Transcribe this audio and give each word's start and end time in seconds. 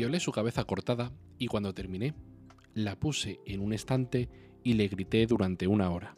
Violé 0.00 0.18
su 0.18 0.32
cabeza 0.32 0.64
cortada 0.64 1.12
y 1.36 1.48
cuando 1.48 1.74
terminé, 1.74 2.14
la 2.72 2.98
puse 2.98 3.38
en 3.44 3.60
un 3.60 3.74
estante 3.74 4.30
y 4.64 4.72
le 4.72 4.88
grité 4.88 5.26
durante 5.26 5.66
una 5.66 5.90
hora. 5.90 6.16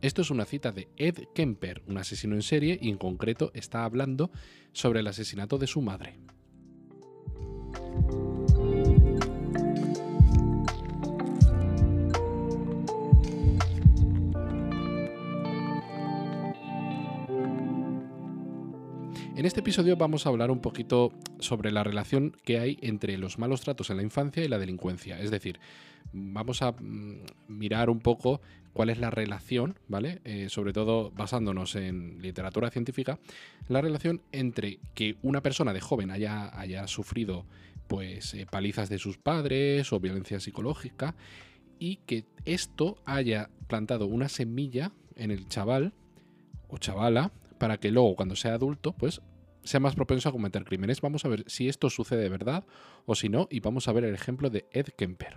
Esto 0.00 0.22
es 0.22 0.30
una 0.30 0.46
cita 0.46 0.72
de 0.72 0.88
Ed 0.96 1.24
Kemper, 1.34 1.82
un 1.86 1.98
asesino 1.98 2.34
en 2.34 2.40
serie, 2.40 2.78
y 2.80 2.88
en 2.88 2.96
concreto 2.96 3.50
está 3.52 3.84
hablando 3.84 4.30
sobre 4.72 5.00
el 5.00 5.06
asesinato 5.06 5.58
de 5.58 5.66
su 5.66 5.82
madre. 5.82 6.18
En 19.38 19.46
este 19.46 19.60
episodio 19.60 19.96
vamos 19.96 20.26
a 20.26 20.30
hablar 20.30 20.50
un 20.50 20.58
poquito 20.58 21.12
sobre 21.38 21.70
la 21.70 21.84
relación 21.84 22.36
que 22.42 22.58
hay 22.58 22.76
entre 22.82 23.16
los 23.18 23.38
malos 23.38 23.60
tratos 23.60 23.88
en 23.88 23.98
la 23.98 24.02
infancia 24.02 24.42
y 24.42 24.48
la 24.48 24.58
delincuencia. 24.58 25.20
Es 25.20 25.30
decir, 25.30 25.60
vamos 26.12 26.60
a 26.60 26.72
mm, 26.72 27.22
mirar 27.46 27.88
un 27.88 28.00
poco 28.00 28.40
cuál 28.72 28.90
es 28.90 28.98
la 28.98 29.10
relación, 29.10 29.78
¿vale? 29.86 30.20
Eh, 30.24 30.48
sobre 30.48 30.72
todo 30.72 31.12
basándonos 31.12 31.76
en 31.76 32.20
literatura 32.20 32.70
científica, 32.70 33.20
la 33.68 33.80
relación 33.80 34.22
entre 34.32 34.80
que 34.96 35.14
una 35.22 35.40
persona 35.40 35.72
de 35.72 35.82
joven 35.82 36.10
haya, 36.10 36.50
haya 36.58 36.88
sufrido 36.88 37.46
pues 37.86 38.34
eh, 38.34 38.44
palizas 38.50 38.88
de 38.88 38.98
sus 38.98 39.18
padres 39.18 39.92
o 39.92 40.00
violencia 40.00 40.40
psicológica 40.40 41.14
y 41.78 42.00
que 42.06 42.24
esto 42.44 42.98
haya 43.04 43.50
plantado 43.68 44.06
una 44.06 44.28
semilla 44.28 44.90
en 45.14 45.30
el 45.30 45.46
chaval 45.46 45.92
o 46.66 46.78
chavala 46.78 47.30
para 47.58 47.78
que 47.78 47.90
luego 47.90 48.16
cuando 48.16 48.36
sea 48.36 48.54
adulto 48.54 48.92
pues 48.92 49.20
sea 49.64 49.80
más 49.80 49.94
propenso 49.94 50.28
a 50.28 50.32
cometer 50.32 50.64
crímenes. 50.64 51.00
Vamos 51.00 51.24
a 51.24 51.28
ver 51.28 51.44
si 51.46 51.68
esto 51.68 51.90
sucede 51.90 52.22
de 52.22 52.28
verdad 52.28 52.64
o 53.06 53.14
si 53.14 53.28
no 53.28 53.48
y 53.50 53.60
vamos 53.60 53.88
a 53.88 53.92
ver 53.92 54.04
el 54.04 54.14
ejemplo 54.14 54.50
de 54.50 54.66
Ed 54.72 54.86
Kemper. 54.96 55.36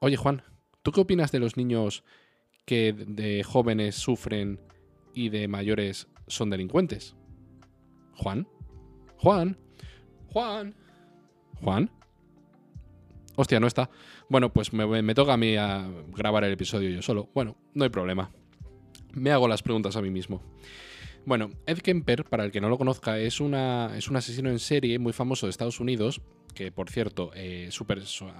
Oye 0.00 0.16
Juan, 0.16 0.42
¿tú 0.82 0.92
qué 0.92 1.00
opinas 1.00 1.32
de 1.32 1.40
los 1.40 1.56
niños 1.56 2.04
que 2.64 2.92
de 2.92 3.42
jóvenes 3.42 3.96
sufren 3.96 4.60
y 5.14 5.28
de 5.28 5.48
mayores 5.48 6.08
son 6.26 6.50
delincuentes? 6.50 7.16
Juan, 8.14 8.48
Juan, 9.16 9.58
Juan, 10.32 10.74
Juan. 11.60 11.90
Hostia, 13.36 13.60
no 13.60 13.68
está. 13.68 13.88
Bueno, 14.28 14.52
pues 14.52 14.72
me, 14.72 15.02
me 15.02 15.14
toca 15.14 15.34
a 15.34 15.36
mí 15.36 15.54
a 15.56 15.88
grabar 16.08 16.42
el 16.42 16.52
episodio 16.52 16.90
yo 16.90 17.02
solo. 17.02 17.30
Bueno, 17.34 17.56
no 17.74 17.84
hay 17.84 17.90
problema 17.90 18.32
me 19.12 19.30
hago 19.30 19.48
las 19.48 19.62
preguntas 19.62 19.96
a 19.96 20.02
mí 20.02 20.10
mismo. 20.10 20.42
Bueno, 21.24 21.50
Ed 21.66 21.78
Kemper, 21.78 22.24
para 22.24 22.44
el 22.44 22.50
que 22.50 22.60
no 22.60 22.68
lo 22.68 22.78
conozca, 22.78 23.18
es, 23.18 23.40
una, 23.40 23.96
es 23.96 24.08
un 24.08 24.16
asesino 24.16 24.50
en 24.50 24.58
serie 24.58 24.98
muy 24.98 25.12
famoso 25.12 25.46
de 25.46 25.50
Estados 25.50 25.80
Unidos, 25.80 26.22
que 26.54 26.72
por 26.72 26.90
cierto, 26.90 27.32
eh, 27.34 27.68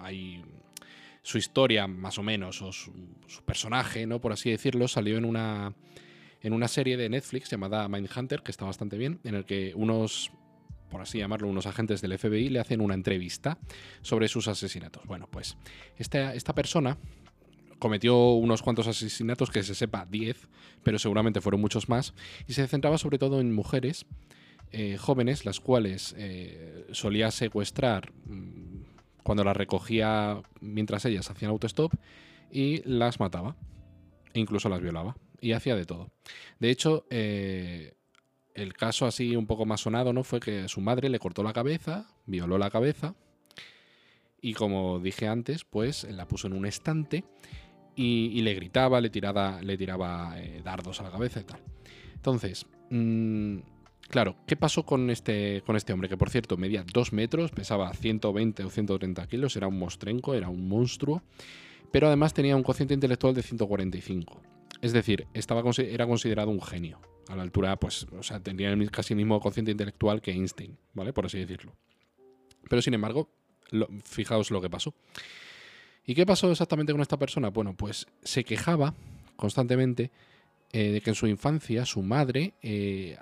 hay, 0.03 0.43
su 1.23 1.37
historia 1.37 1.87
más 1.87 2.19
o 2.19 2.23
menos, 2.23 2.63
o 2.63 2.73
su, 2.73 2.93
personaje, 3.45 4.07
¿no? 4.07 4.21
por 4.21 4.33
así 4.33 4.51
decirlo, 4.51 4.89
salió 4.89 5.19
en 5.19 5.27
una, 5.27 5.75
en 6.41 6.53
una 6.55 6.69
serie 6.69 6.97
de 6.97 7.11
Netflix 7.11 7.51
llamada 7.51 7.87
Mindhunter, 7.89 8.43
que 8.43 8.51
está 8.51 8.65
bastante 8.65 8.97
bien, 8.97 9.21
en 9.25 9.35
el 9.35 9.45
que 9.45 9.73
unos 9.75 10.33
por 10.89 11.03
así 11.03 11.19
llamarlo, 11.19 11.49
unos 11.49 11.67
agentes 11.67 12.01
del 12.01 12.19
FBI 12.19 12.49
le 12.49 12.61
hacen 12.61 12.81
una 12.81 12.95
entrevista 12.95 13.59
sobre 14.01 14.27
sus 14.29 14.49
asesinatos. 14.49 15.05
Bueno, 15.05 15.29
pues 15.31 15.59
esta, 15.99 16.35
esta 16.35 16.55
persona 16.55 16.97
cometió 17.79 18.33
unos 18.33 18.63
cuantos 18.63 18.87
asesinatos, 18.87 19.51
que 19.51 19.63
se 19.63 19.75
sepa 19.75 20.07
10, 20.07 20.49
pero 20.83 20.99
seguramente 20.99 21.41
fueron 21.41 21.61
muchos 21.61 21.89
más, 21.89 22.15
y 22.47 22.53
se 22.53 22.67
centraba 22.67 22.99
sobre 22.99 23.19
todo 23.19 23.41
en 23.41 23.55
mujeres 23.55 24.07
eh, 24.71 24.97
jóvenes, 24.99 25.47
las 25.47 25.61
cuales 25.61 26.15
eh, 26.19 26.87
solía 26.93 27.31
secuestrar 27.31 28.13
mm, 28.27 28.83
cuando 29.23 29.45
las 29.45 29.57
recogía 29.57 30.43
mientras 30.61 31.05
ellas 31.05 31.31
hacían 31.31 31.51
autostop 31.51 31.93
y 32.51 32.83
las 32.89 33.21
mataba, 33.21 33.57
e 34.35 34.41
incluso 34.41 34.69
las 34.69 34.81
violaba, 34.81 35.17
y 35.41 35.53
hacía 35.53 35.77
de 35.77 35.87
todo. 35.87 36.11
De 36.59 36.71
hecho, 36.71 37.07
eh, 37.11 37.95
el 38.55 38.75
caso 38.75 39.07
así 39.07 39.37
un 39.37 39.47
poco 39.47 39.65
más 39.65 39.81
sonado 39.81 40.13
¿no? 40.13 40.25
fue 40.25 40.41
que 40.41 40.69
su 40.69 40.81
madre 40.81 41.09
le 41.09 41.19
cortó 41.19 41.43
la 41.43 41.53
cabeza, 41.53 42.07
violó 42.27 42.59
la 42.59 42.71
cabeza, 42.71 43.15
y 44.41 44.55
como 44.55 45.01
dije 45.01 45.29
antes, 45.29 45.65
pues 45.65 46.05
la 46.05 46.27
puso 46.27 46.47
en 46.47 46.53
un 46.53 46.67
estante 46.67 47.25
y, 48.01 48.41
le 48.43 48.55
gritaba, 48.55 49.01
le 49.01 49.11
tiraba, 49.11 49.61
le 49.61 49.77
tiraba 49.77 50.35
eh, 50.37 50.63
dardos 50.65 51.01
a 51.01 51.03
la 51.03 51.11
cabeza 51.11 51.41
y 51.41 51.45
tal. 51.45 51.61
Entonces, 52.15 52.65
mm, 52.91 53.59
claro, 54.09 54.37
¿qué 54.47 54.55
pasó 54.55 54.85
con 54.85 55.11
este, 55.11 55.63
con 55.67 55.75
este 55.75 55.93
hombre? 55.93 56.09
Que 56.09 56.17
por 56.17 56.31
cierto 56.31 56.57
medía 56.57 56.85
2 56.85 57.13
metros, 57.13 57.51
pesaba 57.51 57.93
120 57.93 58.63
o 58.63 58.71
130 58.71 59.27
kilos, 59.27 59.57
era 59.57 59.67
un 59.67 59.81
mostrenco, 59.81 60.35
era 60.35 60.49
un 60.49 60.69
monstruo, 60.69 61.23
pero 61.91 62.07
además 62.07 62.35
tenía 62.35 62.55
un 62.55 62.63
cociente 62.63 62.95
intelectual 62.95 63.35
de 63.35 63.43
145. 63.43 64.43
Es 64.81 64.93
decir, 64.93 65.27
estaba, 65.35 65.69
era 65.77 66.07
considerado 66.07 66.51
un 66.51 66.63
genio. 66.63 67.01
A 67.29 67.37
la 67.37 67.43
altura, 67.43 67.77
pues, 67.77 68.07
o 68.17 68.23
sea, 68.23 68.41
tenía 68.41 68.75
casi 68.91 69.13
el 69.13 69.19
mismo 69.19 69.41
cociente 69.41 69.73
intelectual 69.73 70.23
que 70.23 70.31
Einstein, 70.31 70.79
¿vale? 70.95 71.13
Por 71.13 71.27
así 71.27 71.39
decirlo. 71.39 71.77
Pero 72.71 72.81
sin 72.81 72.95
embargo, 72.95 73.29
fijaos 74.05 74.51
lo 74.51 74.63
que 74.63 74.71
pasó. 74.71 74.95
¿Y 76.09 76.15
qué 76.15 76.25
pasó 76.25 76.51
exactamente 76.51 76.91
con 76.91 77.03
esta 77.03 77.19
persona? 77.19 77.51
Bueno, 77.51 77.75
pues 77.77 78.07
se 78.23 78.43
quejaba 78.43 78.95
constantemente 79.37 80.11
eh, 80.73 80.93
de 80.93 81.01
que 81.03 81.11
en 81.11 81.15
su 81.15 81.27
infancia 81.27 81.85
su 81.85 82.01
madre 82.01 82.55
eh, 82.63 83.19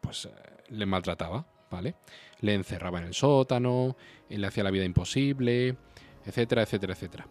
pues 0.00 0.26
eh, 0.26 0.30
le 0.68 0.86
maltrataba, 0.86 1.44
¿vale? 1.72 1.96
Le 2.40 2.54
encerraba 2.54 3.00
en 3.00 3.06
el 3.06 3.14
sótano, 3.14 3.96
le 4.28 4.46
hacía 4.46 4.62
la 4.62 4.70
vida 4.70 4.84
imposible, 4.84 5.74
etcétera, 6.24 6.62
etcétera, 6.62 6.92
etcétera. 6.92 7.26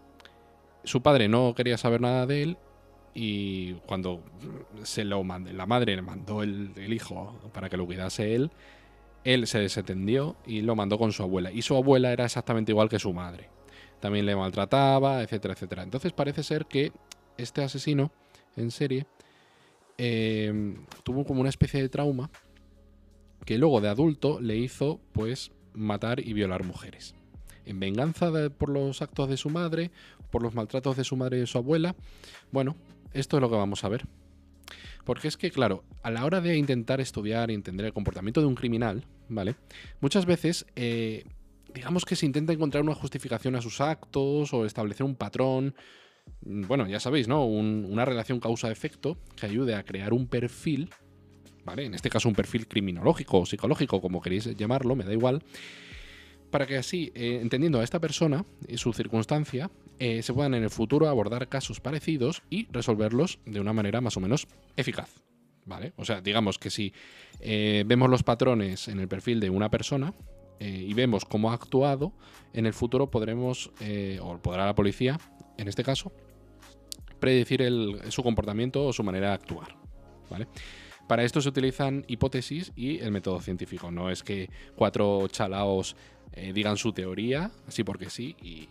Su 0.84 1.02
padre 1.02 1.30
no 1.30 1.56
quería 1.56 1.78
saber 1.78 2.02
nada 2.02 2.26
de 2.26 2.44
él 2.44 2.58
y 3.14 3.76
cuando 3.86 4.22
se 4.84 5.06
lo 5.06 5.24
la 5.24 5.66
madre 5.66 5.96
le 5.96 6.02
mandó 6.02 6.44
el, 6.44 6.74
el, 6.76 6.92
hijo 6.92 7.40
para 7.54 7.70
que 7.70 7.78
lo 7.78 7.86
cuidase 7.86 8.36
él, 8.36 8.52
él 9.24 9.48
se 9.48 9.60
desentendió 9.60 10.36
y 10.46 10.60
lo 10.60 10.76
mandó 10.76 10.98
con 10.98 11.14
su 11.14 11.24
abuela. 11.24 11.54
Y 11.54 11.62
su 11.62 11.78
abuela 11.78 12.12
era 12.12 12.26
exactamente 12.26 12.74
igual 12.74 12.90
que 12.90 13.00
su 13.00 13.14
madre 13.14 13.59
también 14.00 14.26
le 14.26 14.36
maltrataba, 14.36 15.22
etcétera, 15.22 15.54
etcétera. 15.54 15.84
Entonces 15.84 16.14
parece 16.14 16.44
ser 16.44 16.66
que 16.66 16.92
este 17.38 17.64
asesino 17.64 18.12
en 18.56 18.72
serie 18.72 19.06
eh, 19.98 20.76
tuvo 21.04 21.26
como 21.26 21.42
una 21.42 21.50
especie 21.50 21.82
de 21.82 21.90
trauma 21.90 22.30
que 23.46 23.58
luego 23.58 23.82
de 23.82 23.90
adulto 23.90 24.40
le 24.40 24.58
hizo 24.58 25.00
pues 25.12 25.52
matar 25.74 26.20
y 26.20 26.34
violar 26.34 26.64
mujeres. 26.64 27.16
En 27.66 27.80
venganza 27.80 28.32
por 28.50 28.70
los 28.70 29.02
actos 29.02 29.30
de 29.30 29.38
su 29.38 29.50
madre, 29.50 29.92
por 30.32 30.42
los 30.42 30.56
maltratos 30.56 30.98
de 30.98 31.04
su 31.04 31.16
madre 31.16 31.38
y 31.38 31.40
de 31.42 31.48
su 31.48 31.58
abuela. 31.58 31.96
Bueno, 32.52 32.76
esto 33.14 33.38
es 33.38 33.42
lo 33.42 33.50
que 33.50 33.56
vamos 33.56 33.84
a 33.84 33.90
ver. 33.90 34.06
Porque 35.06 35.28
es 35.28 35.38
que, 35.38 35.52
claro, 35.52 35.84
a 36.04 36.12
la 36.12 36.26
hora 36.26 36.42
de 36.42 36.58
intentar 36.58 37.02
estudiar 37.02 37.52
y 37.52 37.56
entender 37.56 37.86
el 37.86 37.94
comportamiento 37.94 38.42
de 38.42 38.48
un 38.48 38.56
criminal, 38.56 39.06
¿vale? 39.28 39.56
Muchas 40.02 40.26
veces 40.26 40.66
eh, 40.76 41.26
digamos 41.74 42.06
que 42.06 42.16
se 42.16 42.26
intenta 42.26 42.54
encontrar 42.54 42.84
una 42.84 42.96
justificación 42.96 43.56
a 43.56 43.62
sus 43.62 43.82
actos 43.82 44.54
o 44.54 44.66
establecer 44.66 45.06
un 45.06 45.16
patrón. 45.16 45.76
Mm, 46.42 46.68
bueno, 46.68 46.88
ya 46.88 47.00
sabéis, 47.00 47.28
¿no? 47.28 47.46
una 47.46 48.06
relación 48.06 48.40
causa-efecto 48.40 49.18
que 49.36 49.46
ayude 49.46 49.76
a 49.76 49.84
crear 49.84 50.14
un 50.14 50.28
perfil, 50.28 50.90
¿vale? 51.66 51.86
En 51.86 51.94
este 51.94 52.10
caso 52.10 52.30
un 52.30 52.36
perfil 52.36 52.68
criminológico 52.68 53.40
o 53.40 53.46
psicológico, 53.46 54.02
como 54.02 54.22
queréis 54.22 54.46
llamarlo, 54.56 54.96
me 54.96 55.04
da 55.04 55.14
igual. 55.14 55.44
Para 56.52 56.66
que 56.66 56.78
así, 56.78 57.12
eh, 57.14 57.40
entendiendo 57.42 57.80
a 57.80 57.84
esta 57.84 58.00
persona 58.00 58.44
y 58.68 58.78
su 58.78 58.92
circunstancia, 58.92 59.70
eh, 60.00 60.24
se 60.24 60.34
puedan 60.34 60.56
en 60.56 60.64
el 60.64 60.72
futuro 60.72 61.08
abordar 61.08 61.48
casos 61.48 61.80
parecidos 61.80 62.42
y 62.50 62.68
resolverlos 62.72 63.40
de 63.46 63.60
una 63.60 63.74
manera 63.74 64.02
más 64.02 64.18
o 64.18 64.20
menos 64.20 64.48
eficaz. 64.76 65.22
¿Vale? 65.66 65.94
O 65.98 66.06
sea, 66.06 66.22
digamos 66.22 66.58
que 66.58 66.72
si 66.72 66.94
eh, 67.42 67.84
vemos 67.86 68.10
los 68.10 68.24
patrones 68.24 68.88
en 68.88 69.00
el 69.00 69.08
perfil 69.08 69.40
de 69.40 69.52
una 69.52 69.70
persona, 69.70 70.16
eh, 70.60 70.86
y 70.88 70.94
vemos 70.94 71.26
cómo 71.26 71.52
ha 71.52 71.54
actuado, 71.54 72.14
en 72.54 72.66
el 72.66 72.74
futuro 72.74 73.10
podremos, 73.10 73.72
eh, 73.80 74.20
o 74.22 74.38
podrá 74.38 74.66
la 74.66 74.76
policía, 74.76 75.20
en 75.58 75.68
este 75.68 75.84
caso, 75.84 76.12
predecir 77.20 77.64
su 78.10 78.24
comportamiento 78.24 78.86
o 78.86 78.94
su 78.94 79.04
manera 79.04 79.30
de 79.30 79.34
actuar. 79.34 79.76
Para 81.08 81.24
esto 81.24 81.42
se 81.42 81.50
utilizan 81.50 82.06
hipótesis 82.08 82.72
y 82.76 83.00
el 83.00 83.12
método 83.12 83.42
científico. 83.42 83.90
No 83.90 84.12
es 84.12 84.22
que 84.22 84.50
cuatro 84.76 85.28
chalaos 85.28 85.96
eh, 86.34 86.54
digan 86.54 86.78
su 86.78 86.94
teoría, 86.94 87.52
así 87.68 87.84
porque 87.84 88.10
sí, 88.10 88.36
y, 88.42 88.70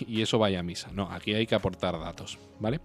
y, 0.08 0.22
eso 0.22 0.38
vaya 0.38 0.60
a 0.60 0.62
misa. 0.62 0.90
No, 0.92 1.10
aquí 1.10 1.34
hay 1.34 1.46
que 1.46 1.54
aportar 1.54 1.98
datos, 1.98 2.38
¿vale? 2.58 2.80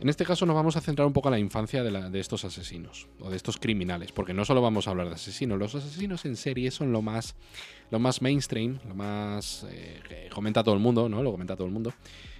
En 0.00 0.08
este 0.08 0.24
caso 0.24 0.46
nos 0.46 0.54
vamos 0.54 0.76
a 0.76 0.80
centrar 0.80 1.06
un 1.06 1.12
poco 1.12 1.28
en 1.28 1.32
la 1.32 1.38
infancia 1.40 1.82
de, 1.82 2.20
estos 2.20 2.44
asesinos 2.44 3.08
o 3.18 3.30
de 3.30 3.36
estos 3.36 3.56
criminales, 3.56 4.12
porque 4.12 4.32
no 4.32 4.44
solo 4.44 4.62
vamos 4.62 4.86
a 4.86 4.92
hablar 4.92 5.08
de 5.08 5.14
asesinos, 5.14 5.58
los 5.58 5.74
asesinos 5.74 6.24
en 6.24 6.36
serie 6.36 6.70
son 6.70 6.92
lo 6.92 7.02
más, 7.02 7.34
lo 7.90 7.98
más 7.98 8.22
mainstream, 8.22 8.78
lo 8.86 8.94
más 8.94 9.66
eh, 9.68 10.00
que 10.08 10.28
comenta 10.28 10.62
todo 10.62 10.74
el 10.74 10.80
mundo, 10.80 11.08
¿no? 11.08 11.20
Lo 11.24 11.32
comenta 11.32 11.56
todo 11.56 11.66
el 11.66 11.72
mundo. 11.72 11.92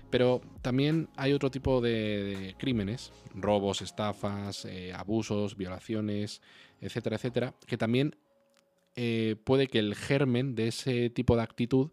Pero 0.09 0.41
también 0.63 1.09
hay 1.17 1.33
otro 1.33 1.51
tipo 1.51 1.81
de, 1.81 2.55
crímenes, 2.59 3.13
robos, 3.35 3.83
estafas, 3.83 4.65
eh, 4.65 4.93
abusos, 4.95 5.57
violaciones, 5.57 6.41
etcétera, 6.81 7.17
etcétera, 7.17 7.55
que 7.67 7.77
también 7.77 8.17
eh, 8.95 9.35
puede 9.45 9.67
que 9.67 9.81
el 9.81 9.97
germen 9.97 10.55
de 10.55 10.69
ese 10.69 11.11
tipo 11.11 11.35
de 11.35 11.43
actitud 11.43 11.91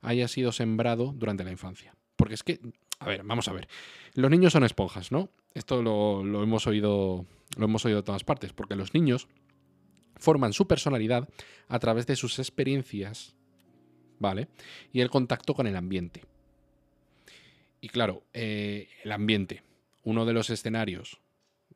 haya 0.00 0.28
sido 0.28 0.52
sembrado 0.52 1.12
durante 1.12 1.42
la 1.42 1.50
infancia. 1.50 1.96
Porque 2.16 2.34
es 2.34 2.42
que, 2.44 2.60
a 3.00 3.06
ver, 3.06 3.22
vamos 3.22 3.48
a 3.48 3.52
ver. 3.52 3.68
Los 4.14 4.30
niños 4.30 4.52
son 4.52 4.64
esponjas, 4.64 5.12
¿no? 5.12 5.30
Esto 5.54 5.82
lo, 5.82 6.42
hemos 6.42 6.66
oído. 6.66 7.26
Lo 7.56 7.64
hemos 7.64 7.84
oído 7.84 7.98
de 7.98 8.02
todas 8.02 8.24
partes. 8.24 8.52
Porque 8.52 8.76
los 8.76 8.94
niños 8.94 9.28
forman 10.16 10.52
su 10.52 10.66
personalidad 10.66 11.28
a 11.68 11.78
través 11.78 12.06
de 12.06 12.16
sus 12.16 12.38
experiencias, 12.38 13.36
¿vale? 14.18 14.48
Y 14.92 15.00
el 15.00 15.10
contacto 15.10 15.54
con 15.54 15.66
el 15.66 15.76
ambiente. 15.76 16.24
Y 17.80 17.88
claro, 17.88 18.24
eh, 18.32 18.88
el 19.04 19.12
ambiente, 19.12 19.62
uno 20.02 20.26
de 20.26 20.32
los 20.32 20.50
escenarios 20.50 21.20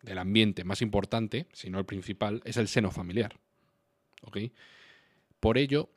del 0.02 0.18
ambiente 0.18 0.64
más 0.64 0.82
importante, 0.82 1.46
si 1.52 1.70
no 1.70 1.78
el 1.78 1.84
principal, 1.84 2.42
es 2.44 2.56
el 2.56 2.66
seno 2.66 2.90
familiar. 2.90 3.38
¿Ok? 4.22 4.38
Por 5.38 5.58
ello, 5.58 5.90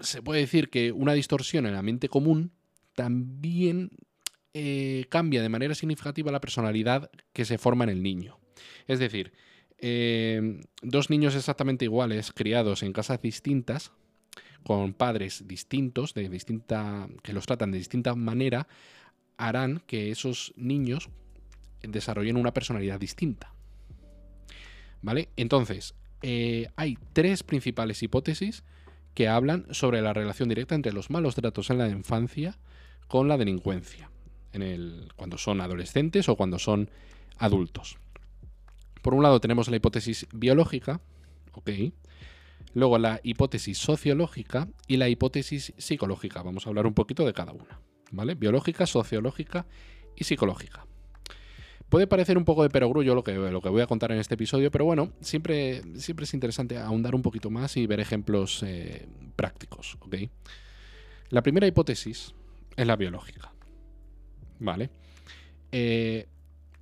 se 0.00 0.22
puede 0.22 0.40
decir 0.40 0.70
que 0.70 0.92
una 0.92 1.14
distorsión 1.14 1.66
en 1.66 1.72
el 1.72 1.78
ambiente 1.78 2.08
común 2.08 2.52
también 2.94 3.90
eh, 4.54 5.06
cambia 5.08 5.42
de 5.42 5.48
manera 5.48 5.74
significativa 5.74 6.32
la 6.32 6.40
personalidad 6.40 7.10
que 7.32 7.44
se 7.44 7.58
forma 7.58 7.84
en 7.84 7.90
el 7.90 8.02
niño. 8.02 8.38
Es 8.86 8.98
decir, 8.98 9.32
eh, 9.78 10.60
dos 10.82 11.10
niños 11.10 11.34
exactamente 11.34 11.84
iguales, 11.84 12.32
criados 12.32 12.82
en 12.82 12.92
casas 12.92 13.20
distintas, 13.20 13.92
con 14.62 14.94
padres 14.94 15.48
distintos, 15.48 16.14
de 16.14 16.28
distinta, 16.28 17.08
que 17.22 17.32
los 17.32 17.46
tratan 17.46 17.72
de 17.72 17.78
distinta 17.78 18.14
manera, 18.14 18.68
harán 19.36 19.82
que 19.86 20.10
esos 20.10 20.52
niños 20.56 21.10
desarrollen 21.82 22.36
una 22.36 22.54
personalidad 22.54 23.00
distinta. 23.00 23.52
¿Vale? 25.00 25.30
Entonces, 25.36 25.94
eh, 26.22 26.68
hay 26.76 26.96
tres 27.12 27.42
principales 27.42 28.02
hipótesis 28.04 28.62
que 29.14 29.28
hablan 29.28 29.66
sobre 29.70 30.00
la 30.00 30.12
relación 30.12 30.48
directa 30.48 30.76
entre 30.76 30.92
los 30.92 31.10
malos 31.10 31.34
tratos 31.34 31.70
en 31.70 31.78
la 31.78 31.88
infancia 31.88 32.56
con 33.08 33.26
la 33.26 33.36
delincuencia, 33.36 34.11
cuando 35.16 35.38
son 35.38 35.60
adolescentes 35.60 36.28
o 36.28 36.36
cuando 36.36 36.58
son 36.58 36.90
adultos. 37.38 37.98
Por 39.02 39.14
un 39.14 39.22
lado 39.22 39.40
tenemos 39.40 39.68
la 39.68 39.76
hipótesis 39.76 40.26
biológica, 40.32 41.00
¿ok? 41.52 41.70
Luego 42.74 42.98
la 42.98 43.20
hipótesis 43.22 43.78
sociológica 43.78 44.68
y 44.86 44.96
la 44.96 45.08
hipótesis 45.08 45.74
psicológica. 45.76 46.42
Vamos 46.42 46.66
a 46.66 46.70
hablar 46.70 46.86
un 46.86 46.94
poquito 46.94 47.26
de 47.26 47.32
cada 47.32 47.52
una, 47.52 47.80
¿vale? 48.10 48.34
Biológica, 48.34 48.86
sociológica 48.86 49.66
y 50.16 50.24
psicológica. 50.24 50.86
Puede 51.88 52.06
parecer 52.06 52.38
un 52.38 52.46
poco 52.46 52.62
de 52.62 52.70
perogrullo 52.70 53.14
lo 53.14 53.22
que, 53.22 53.34
lo 53.34 53.60
que 53.60 53.68
voy 53.68 53.82
a 53.82 53.86
contar 53.86 54.12
en 54.12 54.18
este 54.18 54.34
episodio, 54.34 54.70
pero 54.70 54.86
bueno, 54.86 55.12
siempre, 55.20 55.82
siempre 55.98 56.24
es 56.24 56.32
interesante 56.32 56.78
ahondar 56.78 57.14
un 57.14 57.20
poquito 57.20 57.50
más 57.50 57.76
y 57.76 57.86
ver 57.86 58.00
ejemplos 58.00 58.62
eh, 58.62 59.06
prácticos, 59.36 59.98
¿ok? 60.00 60.16
La 61.28 61.42
primera 61.42 61.66
hipótesis 61.66 62.34
es 62.76 62.86
la 62.86 62.96
biológica, 62.96 63.51
¿vale? 64.62 64.90
Eh, 65.72 66.26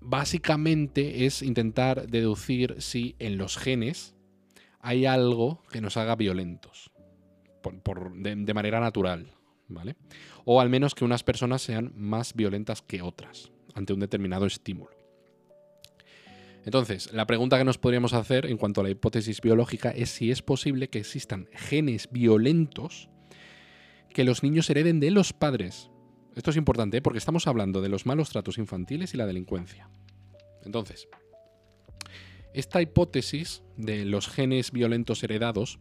básicamente 0.00 1.26
es 1.26 1.42
intentar 1.42 2.06
deducir 2.08 2.76
si 2.78 3.16
en 3.18 3.38
los 3.38 3.56
genes 3.56 4.14
hay 4.80 5.06
algo 5.06 5.62
que 5.70 5.80
nos 5.80 5.96
haga 5.96 6.16
violentos, 6.16 6.90
de, 8.14 8.54
manera 8.54 8.80
natural, 8.80 9.26
¿vale? 9.68 9.96
O 10.44 10.60
al 10.60 10.70
menos 10.70 10.94
que 10.94 11.04
unas 11.04 11.22
personas 11.22 11.62
sean 11.62 11.92
más 11.94 12.34
violentas 12.34 12.82
que 12.82 13.02
otras 13.02 13.50
ante 13.74 13.92
un 13.92 14.00
determinado 14.00 14.46
estímulo. 14.46 14.90
Entonces, 16.64 17.12
la 17.12 17.26
pregunta 17.26 17.58
que 17.58 17.64
nos 17.64 17.78
podríamos 17.78 18.12
hacer 18.12 18.46
en 18.46 18.58
cuanto 18.58 18.80
a 18.80 18.84
la 18.84 18.90
hipótesis 18.90 19.40
biológica 19.40 19.90
es 19.90 20.10
si 20.10 20.30
es 20.30 20.42
posible 20.42 20.88
que 20.88 20.98
existan 20.98 21.48
genes 21.52 22.08
violentos 22.10 23.08
que 24.10 24.24
los 24.24 24.42
niños 24.42 24.68
hereden 24.68 25.00
de 25.00 25.10
los 25.10 25.32
padres 25.32 25.90
esto 26.36 26.50
es 26.50 26.56
importante 26.56 26.98
¿eh? 26.98 27.02
porque 27.02 27.18
estamos 27.18 27.46
hablando 27.46 27.80
de 27.80 27.88
los 27.88 28.06
malos 28.06 28.30
tratos 28.30 28.58
infantiles 28.58 29.14
y 29.14 29.16
la 29.16 29.26
delincuencia. 29.26 29.88
Entonces, 30.64 31.08
esta 32.54 32.82
hipótesis 32.82 33.62
de 33.76 34.04
los 34.04 34.28
genes 34.28 34.72
violentos 34.72 35.22
heredados, 35.22 35.78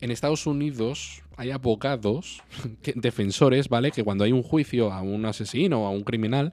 en 0.00 0.10
Estados 0.10 0.46
Unidos 0.46 1.22
hay 1.36 1.50
abogados, 1.50 2.42
defensores, 2.94 3.68
¿vale? 3.68 3.90
Que 3.90 4.04
cuando 4.04 4.24
hay 4.24 4.32
un 4.32 4.42
juicio 4.42 4.92
a 4.92 5.02
un 5.02 5.24
asesino 5.24 5.84
o 5.84 5.86
a 5.86 5.90
un 5.90 6.02
criminal, 6.02 6.52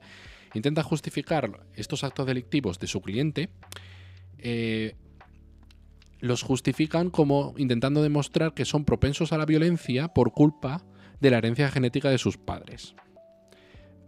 intenta 0.54 0.82
justificar 0.82 1.66
estos 1.74 2.04
actos 2.04 2.26
delictivos 2.26 2.78
de 2.78 2.86
su 2.86 3.00
cliente, 3.00 3.48
eh, 4.38 4.96
los 6.20 6.42
justifican 6.42 7.10
como 7.10 7.54
intentando 7.56 8.02
demostrar 8.02 8.54
que 8.54 8.64
son 8.64 8.84
propensos 8.84 9.32
a 9.32 9.38
la 9.38 9.46
violencia 9.46 10.08
por 10.08 10.32
culpa 10.32 10.84
de 11.20 11.30
la 11.30 11.38
herencia 11.38 11.68
genética 11.70 12.10
de 12.10 12.18
sus 12.18 12.38
padres. 12.38 12.94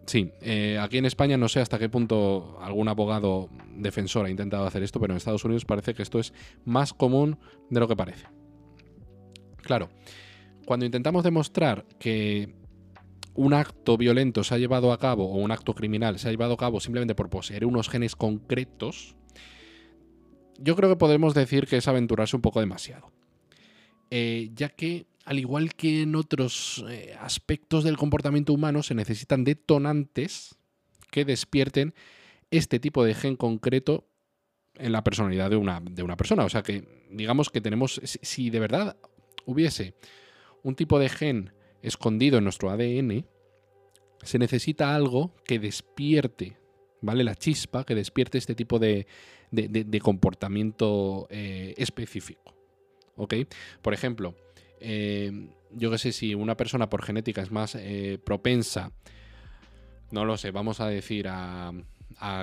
Sí, 0.06 0.32
eh, 0.42 0.78
aquí 0.80 0.98
en 0.98 1.06
España 1.06 1.36
no 1.36 1.48
sé 1.48 1.60
hasta 1.60 1.78
qué 1.78 1.88
punto 1.88 2.58
algún 2.60 2.88
abogado 2.88 3.48
defensor 3.76 4.26
ha 4.26 4.30
intentado 4.30 4.66
hacer 4.66 4.82
esto, 4.82 5.00
pero 5.00 5.12
en 5.12 5.16
Estados 5.16 5.44
Unidos 5.44 5.64
parece 5.64 5.94
que 5.94 6.02
esto 6.02 6.18
es 6.18 6.32
más 6.64 6.92
común 6.92 7.38
de 7.70 7.80
lo 7.80 7.88
que 7.88 7.96
parece. 7.96 8.26
Claro, 9.62 9.88
cuando 10.66 10.84
intentamos 10.84 11.24
demostrar 11.24 11.86
que 11.98 12.54
un 13.34 13.54
acto 13.54 13.96
violento 13.96 14.44
se 14.44 14.54
ha 14.54 14.58
llevado 14.58 14.92
a 14.92 14.98
cabo 14.98 15.24
o 15.24 15.36
un 15.36 15.50
acto 15.50 15.74
criminal 15.74 16.18
se 16.18 16.28
ha 16.28 16.30
llevado 16.30 16.54
a 16.54 16.58
cabo 16.58 16.80
simplemente 16.80 17.14
por 17.14 17.30
poseer 17.30 17.64
unos 17.64 17.88
genes 17.88 18.14
concretos, 18.14 19.16
yo 20.58 20.76
creo 20.76 20.90
que 20.90 20.96
podemos 20.96 21.34
decir 21.34 21.66
que 21.66 21.78
es 21.78 21.88
aventurarse 21.88 22.36
un 22.36 22.42
poco 22.42 22.60
demasiado. 22.60 23.10
Eh, 24.10 24.50
ya 24.54 24.68
que 24.68 25.06
al 25.24 25.38
igual 25.38 25.74
que 25.74 26.02
en 26.02 26.16
otros 26.16 26.84
eh, 26.88 27.16
aspectos 27.20 27.84
del 27.84 27.96
comportamiento 27.96 28.52
humano, 28.52 28.82
se 28.82 28.94
necesitan 28.94 29.44
detonantes 29.44 30.56
que 31.10 31.24
despierten 31.24 31.94
este 32.50 32.78
tipo 32.78 33.04
de 33.04 33.14
gen 33.14 33.36
concreto 33.36 34.06
en 34.74 34.92
la 34.92 35.02
personalidad 35.02 35.50
de 35.50 35.56
una, 35.56 35.80
de 35.80 36.02
una 36.02 36.16
persona. 36.16 36.44
O 36.44 36.48
sea 36.48 36.62
que, 36.62 37.06
digamos 37.10 37.50
que 37.50 37.60
tenemos, 37.60 38.00
si 38.04 38.50
de 38.50 38.60
verdad 38.60 38.96
hubiese 39.46 39.94
un 40.62 40.74
tipo 40.74 40.98
de 40.98 41.08
gen 41.08 41.52
escondido 41.82 42.38
en 42.38 42.44
nuestro 42.44 42.70
ADN, 42.70 43.26
se 44.22 44.38
necesita 44.38 44.94
algo 44.94 45.34
que 45.44 45.58
despierte, 45.58 46.56
¿vale? 47.00 47.24
La 47.24 47.34
chispa, 47.34 47.84
que 47.84 47.94
despierte 47.94 48.38
este 48.38 48.54
tipo 48.54 48.78
de, 48.78 49.06
comportamiento 50.02 51.26
eh, 51.30 51.74
específico. 51.76 52.54
¿Ok? 53.16 53.34
Por 53.80 53.94
ejemplo, 53.94 54.34
eh, 54.84 55.48
yo 55.72 55.90
qué 55.90 55.98
sé, 55.98 56.12
si 56.12 56.34
una 56.34 56.56
persona 56.56 56.88
por 56.88 57.02
genética 57.02 57.42
es 57.42 57.50
más 57.50 57.74
eh, 57.74 58.18
propensa, 58.24 58.92
no 60.10 60.24
lo 60.24 60.36
sé, 60.36 60.50
vamos 60.50 60.80
a 60.80 60.86
decir 60.86 61.26
a, 61.28 61.72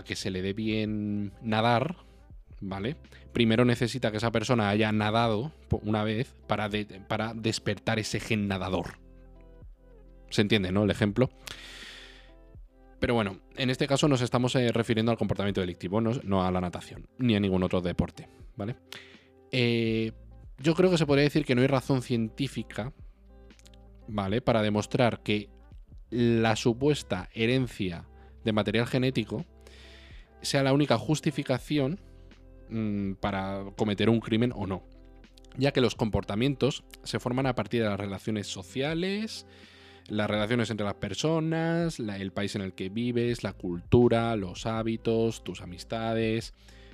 que 0.05 0.15
se 0.15 0.31
le 0.31 0.41
dé 0.41 0.53
bien 0.53 1.33
nadar, 1.41 1.97
¿vale? 2.59 2.97
Primero 3.31 3.63
necesita 3.63 4.11
que 4.11 4.17
esa 4.17 4.31
persona 4.31 4.69
haya 4.69 4.91
nadado 4.91 5.51
una 5.83 6.03
vez 6.03 6.35
para, 6.47 6.67
despertar 6.69 7.99
ese 7.99 8.19
gen 8.19 8.47
nadador. 8.47 8.99
¿Se 10.29 10.41
entiende, 10.41 10.71
no? 10.71 10.83
El 10.83 10.91
ejemplo. 10.91 11.29
Pero 12.99 13.13
bueno, 13.13 13.39
en 13.55 13.69
este 13.69 13.87
caso 13.87 14.07
nos 14.07 14.21
estamos 14.21 14.55
eh, 14.55 14.71
refiriendo 14.71 15.11
al 15.11 15.17
comportamiento 15.17 15.61
delictivo, 15.61 16.01
no, 16.01 16.11
no, 16.23 16.45
a 16.45 16.51
la 16.51 16.61
natación, 16.61 17.07
ni 17.17 17.35
a 17.35 17.39
ningún 17.39 17.63
otro 17.63 17.81
deporte, 17.81 18.27
¿vale? 18.55 18.75
Eh, 19.51 20.11
yo 20.61 20.75
creo 20.75 20.91
que 20.91 20.97
se 20.97 21.05
podría 21.05 21.23
decir 21.23 21.45
que 21.45 21.55
no 21.55 21.61
hay 21.61 21.67
razón 21.67 22.01
científica, 22.01 22.93
¿vale? 24.07 24.41
Para 24.41 24.61
demostrar 24.61 25.21
que 25.23 25.49
la 26.09 26.55
supuesta 26.55 27.29
herencia 27.33 28.05
de 28.43 28.53
material 28.53 28.87
genético 28.87 29.45
sea 30.41 30.63
la 30.63 30.73
única 30.73 30.97
justificación 30.97 31.99
mm, 32.69 33.13
para 33.13 33.65
cometer 33.77 34.09
un 34.09 34.19
crimen 34.19 34.51
o 34.55 34.67
no. 34.67 34.83
Ya 35.57 35.71
que 35.71 35.81
los 35.81 35.95
comportamientos 35.95 36.83
se 37.03 37.19
forman 37.19 37.45
a 37.45 37.55
partir 37.55 37.83
de 37.83 37.89
las 37.89 37.99
relaciones 37.99 38.47
sociales, 38.47 39.45
las 40.07 40.29
relaciones 40.29 40.69
entre 40.69 40.85
las 40.85 40.95
personas, 40.95 41.99
el 41.99 42.31
país 42.31 42.55
en 42.55 42.61
el 42.61 42.73
que 42.73 42.89
vives, 42.89 43.43
la 43.43 43.53
cultura, 43.53 44.35
los 44.35 44.65
hábitos, 44.65 45.43
tus 45.43 45.61
amistades, 45.61 46.53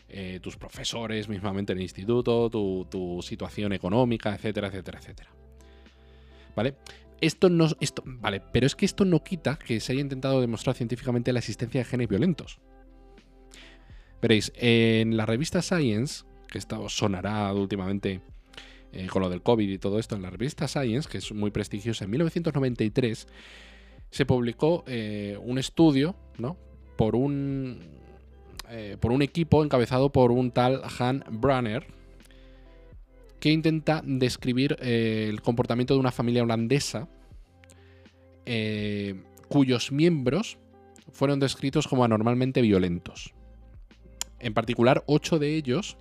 eh, 0.09 0.39
tus 0.41 0.57
profesores 0.57 1.27
mismamente 1.27 1.73
en 1.73 1.79
el 1.79 1.83
instituto, 1.83 2.49
tu, 2.49 3.19
situación 3.21 3.73
económica, 3.73 4.33
etcétera, 4.35 4.67
etcétera, 4.67 4.99
etcétera. 4.99 5.29
¿Vale? 6.55 6.75
Esto 7.19 7.49
no. 7.49 7.67
Esto, 7.79 8.03
vale, 8.05 8.41
pero 8.53 8.65
es 8.65 8.75
que 8.75 8.85
esto 8.85 9.03
no 9.03 9.23
quita 9.23 9.57
que 9.57 9.79
se 9.79 9.91
haya 9.91 10.01
intentado 10.01 10.39
demostrar 10.39 10.75
científicamente 10.75 11.33
la 11.33 11.39
existencia 11.39 11.81
de 11.81 11.85
genes 11.85 12.07
violentos. 12.07 12.59
Veréis, 14.21 14.51
en 14.55 15.17
la 15.17 15.25
revista 15.25 15.61
Science, 15.61 16.23
que 16.47 16.57
esto 16.57 16.89
sonará 16.89 17.53
últimamente 17.53 18.21
eh, 18.91 19.07
con 19.07 19.21
lo 19.21 19.29
del 19.29 19.43
COVID 19.43 19.69
y 19.69 19.77
todo 19.77 19.99
esto, 19.99 20.15
en 20.15 20.21
la 20.21 20.29
revista 20.29 20.67
Science, 20.67 21.09
que 21.09 21.17
es 21.19 21.31
muy 21.31 21.51
prestigiosa, 21.51 22.05
en 22.05 22.11
1993 22.11 23.27
se 24.09 24.25
publicó 24.25 24.83
eh, 24.87 25.37
un 25.41 25.57
estudio, 25.57 26.15
¿no? 26.37 26.57
Por 26.95 27.15
un, 27.15 27.79
eh, 28.69 28.97
por 28.99 29.11
un 29.11 29.21
equipo 29.21 29.63
encabezado 29.63 30.11
por 30.11 30.31
un 30.31 30.51
tal 30.51 30.81
Han 30.99 31.23
Brunner, 31.29 31.85
que 33.39 33.51
intenta 33.51 34.01
describir 34.03 34.77
eh, 34.81 35.27
el 35.29 35.41
comportamiento 35.41 35.93
de 35.93 35.99
una 35.99 36.11
familia 36.11 36.43
holandesa 36.43 37.07
eh, 38.45 39.15
cuyos 39.49 39.91
miembros 39.91 40.57
fueron 41.11 41.39
descritos 41.39 41.87
como 41.87 42.03
anormalmente 42.03 42.61
violentos. 42.61 43.33
En 44.39 44.53
particular, 44.53 45.03
ocho 45.07 45.39
de 45.39 45.55
ellos, 45.55 45.97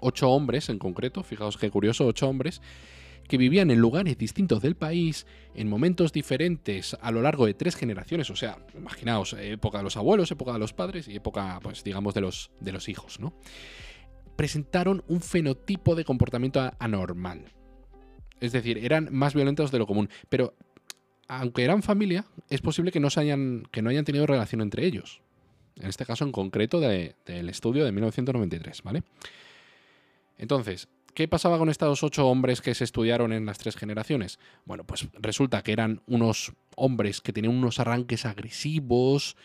ocho 0.00 0.30
hombres 0.30 0.68
en 0.68 0.78
concreto, 0.78 1.22
fijaos 1.22 1.56
qué 1.56 1.70
curioso, 1.70 2.06
ocho 2.06 2.28
hombres, 2.28 2.60
que 3.28 3.38
vivían 3.38 3.70
en 3.70 3.78
lugares 3.78 4.18
distintos 4.18 4.62
del 4.62 4.76
país, 4.76 5.26
en 5.54 5.68
momentos 5.68 6.12
diferentes 6.12 6.96
a 7.00 7.10
lo 7.10 7.22
largo 7.22 7.46
de 7.46 7.54
tres 7.54 7.76
generaciones, 7.76 8.30
o 8.30 8.36
sea, 8.36 8.58
imaginaos, 8.76 9.34
época 9.38 9.78
de 9.78 9.84
los 9.84 9.96
abuelos, 9.96 10.30
época 10.30 10.52
de 10.52 10.58
los 10.58 10.72
padres 10.72 11.08
y 11.08 11.16
época, 11.16 11.58
pues 11.62 11.84
digamos, 11.84 12.14
de 12.14 12.20
los, 12.20 12.50
de 12.60 12.72
los 12.72 12.88
hijos, 12.88 13.20
¿no? 13.20 13.32
Presentaron 14.36 15.04
un 15.08 15.20
fenotipo 15.20 15.94
de 15.94 16.04
comportamiento 16.04 16.72
anormal. 16.78 17.52
Es 18.40 18.52
decir, 18.52 18.78
eran 18.78 19.08
más 19.10 19.34
violentos 19.34 19.70
de 19.70 19.78
lo 19.78 19.86
común, 19.86 20.10
pero 20.28 20.54
aunque 21.28 21.64
eran 21.64 21.82
familia, 21.82 22.26
es 22.50 22.60
posible 22.60 22.92
que 22.92 23.00
no, 23.00 23.08
hayan, 23.16 23.62
que 23.70 23.80
no 23.80 23.90
hayan 23.90 24.04
tenido 24.04 24.26
relación 24.26 24.60
entre 24.60 24.84
ellos. 24.84 25.22
En 25.76 25.88
este 25.88 26.04
caso 26.04 26.24
en 26.24 26.32
concreto 26.32 26.80
del 26.80 27.48
estudio 27.48 27.84
de 27.84 27.92
1993, 27.92 28.82
¿vale? 28.82 29.02
Entonces, 30.36 30.88
¿Qué 31.14 31.28
pasaba 31.28 31.58
con 31.58 31.68
estos 31.68 32.02
ocho 32.02 32.26
hombres 32.26 32.60
que 32.60 32.74
se 32.74 32.82
estudiaron 32.82 33.32
en 33.32 33.46
las 33.46 33.58
tres 33.58 33.76
generaciones? 33.76 34.40
Bueno, 34.64 34.82
pues 34.82 35.06
resulta 35.14 35.62
que 35.62 35.70
eran 35.70 36.02
unos 36.08 36.52
hombres 36.74 37.20
que 37.20 37.32
tenían 37.32 37.54
unos 37.54 37.78
arranques 37.78 38.26
agresivos, 38.26 39.36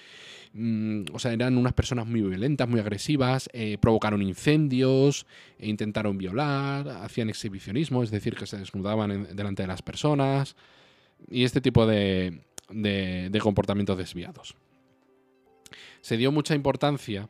mm, 0.54 1.04
o 1.14 1.20
sea, 1.20 1.32
eran 1.32 1.58
unas 1.58 1.74
personas 1.74 2.08
muy 2.08 2.22
violentas, 2.22 2.68
muy 2.68 2.80
agresivas, 2.80 3.52
eh, 3.54 3.78
provocaron 3.80 4.24
incendios, 4.24 5.28
e 5.60 5.70
intentaron 5.70 6.18
violar, 6.18 6.88
hacían 6.88 7.30
exhibicionismo, 7.30 8.02
es 8.02 8.10
decir, 8.10 8.36
que 8.36 8.48
se 8.48 8.58
desnudaban 8.58 9.36
delante 9.36 9.62
de 9.62 9.68
las 9.68 9.84
personas, 9.84 10.56
y 11.30 11.44
este 11.44 11.62
tipo 11.62 11.86
de 11.86 12.42
comportamientos 13.44 13.96
desviados. 13.96 14.56
Se 16.02 16.18
dio 16.18 16.32
mucha 16.32 16.56
importancia 16.56 17.30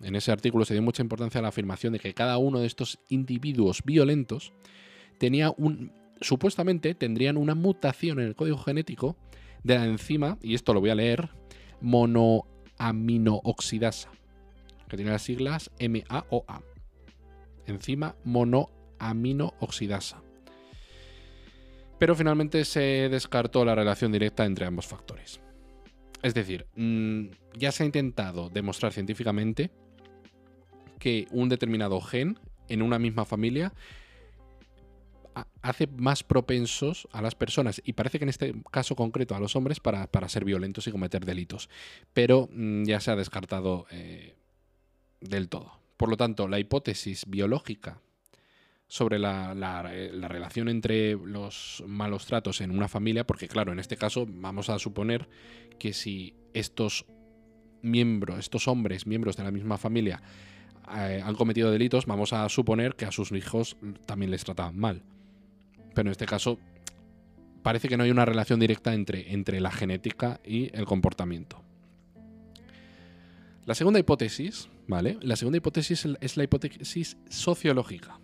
En 0.00 0.14
ese 0.14 0.30
artículo 0.30 0.64
se 0.64 0.74
dio 0.74 0.82
mucha 0.82 1.02
importancia 1.02 1.40
a 1.40 1.42
la 1.42 1.48
afirmación 1.48 1.92
de 1.92 1.98
que 1.98 2.14
cada 2.14 2.38
uno 2.38 2.60
de 2.60 2.66
estos 2.66 3.00
individuos 3.08 3.82
violentos 3.84 4.52
tenía 5.18 5.52
supuestamente 6.20 6.94
tendrían 6.94 7.36
una 7.36 7.54
mutación 7.54 8.20
en 8.20 8.28
el 8.28 8.36
código 8.36 8.58
genético 8.58 9.16
de 9.62 9.76
la 9.76 9.86
enzima, 9.86 10.38
y 10.40 10.54
esto 10.54 10.74
lo 10.74 10.80
voy 10.80 10.90
a 10.90 10.94
leer, 10.94 11.30
monoaminooxidasa, 11.80 14.12
que 14.88 14.96
tiene 14.96 15.10
las 15.10 15.22
siglas 15.22 15.72
MAOA. 15.80 16.62
Enzima 17.66 18.14
monoaminooxidasa. 18.24 20.22
Pero 21.98 22.14
finalmente 22.14 22.64
se 22.64 23.08
descartó 23.10 23.64
la 23.64 23.74
relación 23.74 24.12
directa 24.12 24.44
entre 24.44 24.66
ambos 24.66 24.86
factores. 24.86 25.40
Es 26.22 26.34
decir, 26.34 26.66
mm, 26.74 27.28
ya 27.54 27.72
se 27.72 27.82
ha 27.82 27.86
intentado 27.86 28.50
demostrar 28.50 28.92
científicamente 28.92 29.70
que 30.98 31.28
un 31.30 31.48
determinado 31.48 32.00
gen 32.00 32.38
en 32.68 32.82
una 32.82 32.98
misma 32.98 33.24
familia 33.24 33.72
hace 35.62 35.86
más 35.86 36.24
propensos 36.24 37.06
a 37.12 37.22
las 37.22 37.36
personas, 37.36 37.80
y 37.84 37.92
parece 37.92 38.18
que 38.18 38.24
en 38.24 38.30
este 38.30 38.54
caso 38.70 38.96
concreto 38.96 39.36
a 39.36 39.40
los 39.40 39.54
hombres, 39.54 39.78
para, 39.78 40.28
ser 40.28 40.44
violentos 40.44 40.86
y 40.88 40.90
cometer 40.90 41.24
delitos. 41.24 41.68
Pero 42.12 42.48
mm, 42.52 42.84
ya 42.84 43.00
se 43.00 43.10
ha 43.12 43.16
descartado 43.16 43.86
eh, 43.90 44.34
del 45.20 45.48
todo. 45.48 45.78
Por 45.96 46.08
lo 46.08 46.16
tanto, 46.16 46.48
la 46.48 46.58
hipótesis 46.58 47.24
biológica 47.26 48.00
sobre 48.88 49.18
la, 49.18 49.54
la, 49.54 49.82
relación 49.82 50.68
entre 50.70 51.12
los 51.12 51.84
malos 51.86 52.24
tratos 52.24 52.62
en 52.62 52.70
una 52.70 52.88
familia, 52.88 53.26
porque 53.26 53.46
claro, 53.46 53.70
en 53.70 53.78
este 53.78 53.98
caso 53.98 54.26
vamos 54.26 54.70
a 54.70 54.78
suponer 54.78 55.28
que 55.78 55.92
si 55.92 56.34
estos 56.54 57.04
miembros, 57.82 58.38
estos 58.38 58.66
hombres, 58.66 59.06
miembros 59.06 59.36
de 59.36 59.44
la 59.44 59.50
misma 59.50 59.76
familia, 59.76 60.22
eh, 60.96 61.22
han 61.22 61.34
cometido 61.34 61.70
delitos, 61.70 62.06
vamos 62.06 62.32
a 62.32 62.48
suponer 62.48 62.96
que 62.96 63.04
a 63.04 63.12
sus 63.12 63.30
hijos 63.32 63.76
también 64.06 64.30
les 64.30 64.42
trataban 64.42 64.78
mal. 64.78 65.02
Pero 65.94 66.08
en 66.08 66.12
este 66.12 66.24
caso 66.24 66.58
parece 67.62 67.88
que 67.88 67.98
no 67.98 68.04
hay 68.04 68.10
una 68.10 68.24
relación 68.24 68.58
directa 68.58 68.94
entre, 68.94 69.34
entre 69.34 69.60
la 69.60 69.70
genética 69.70 70.40
y 70.42 70.74
el 70.74 70.86
comportamiento. 70.86 71.62
La 73.66 73.74
segunda 73.74 74.00
hipótesis, 74.00 74.70
¿vale? 74.86 75.18
La 75.20 75.36
segunda 75.36 75.58
hipótesis 75.58 76.06
es 76.22 76.36
la 76.38 76.44
hipótesis 76.44 77.18
sociológica 77.28 78.18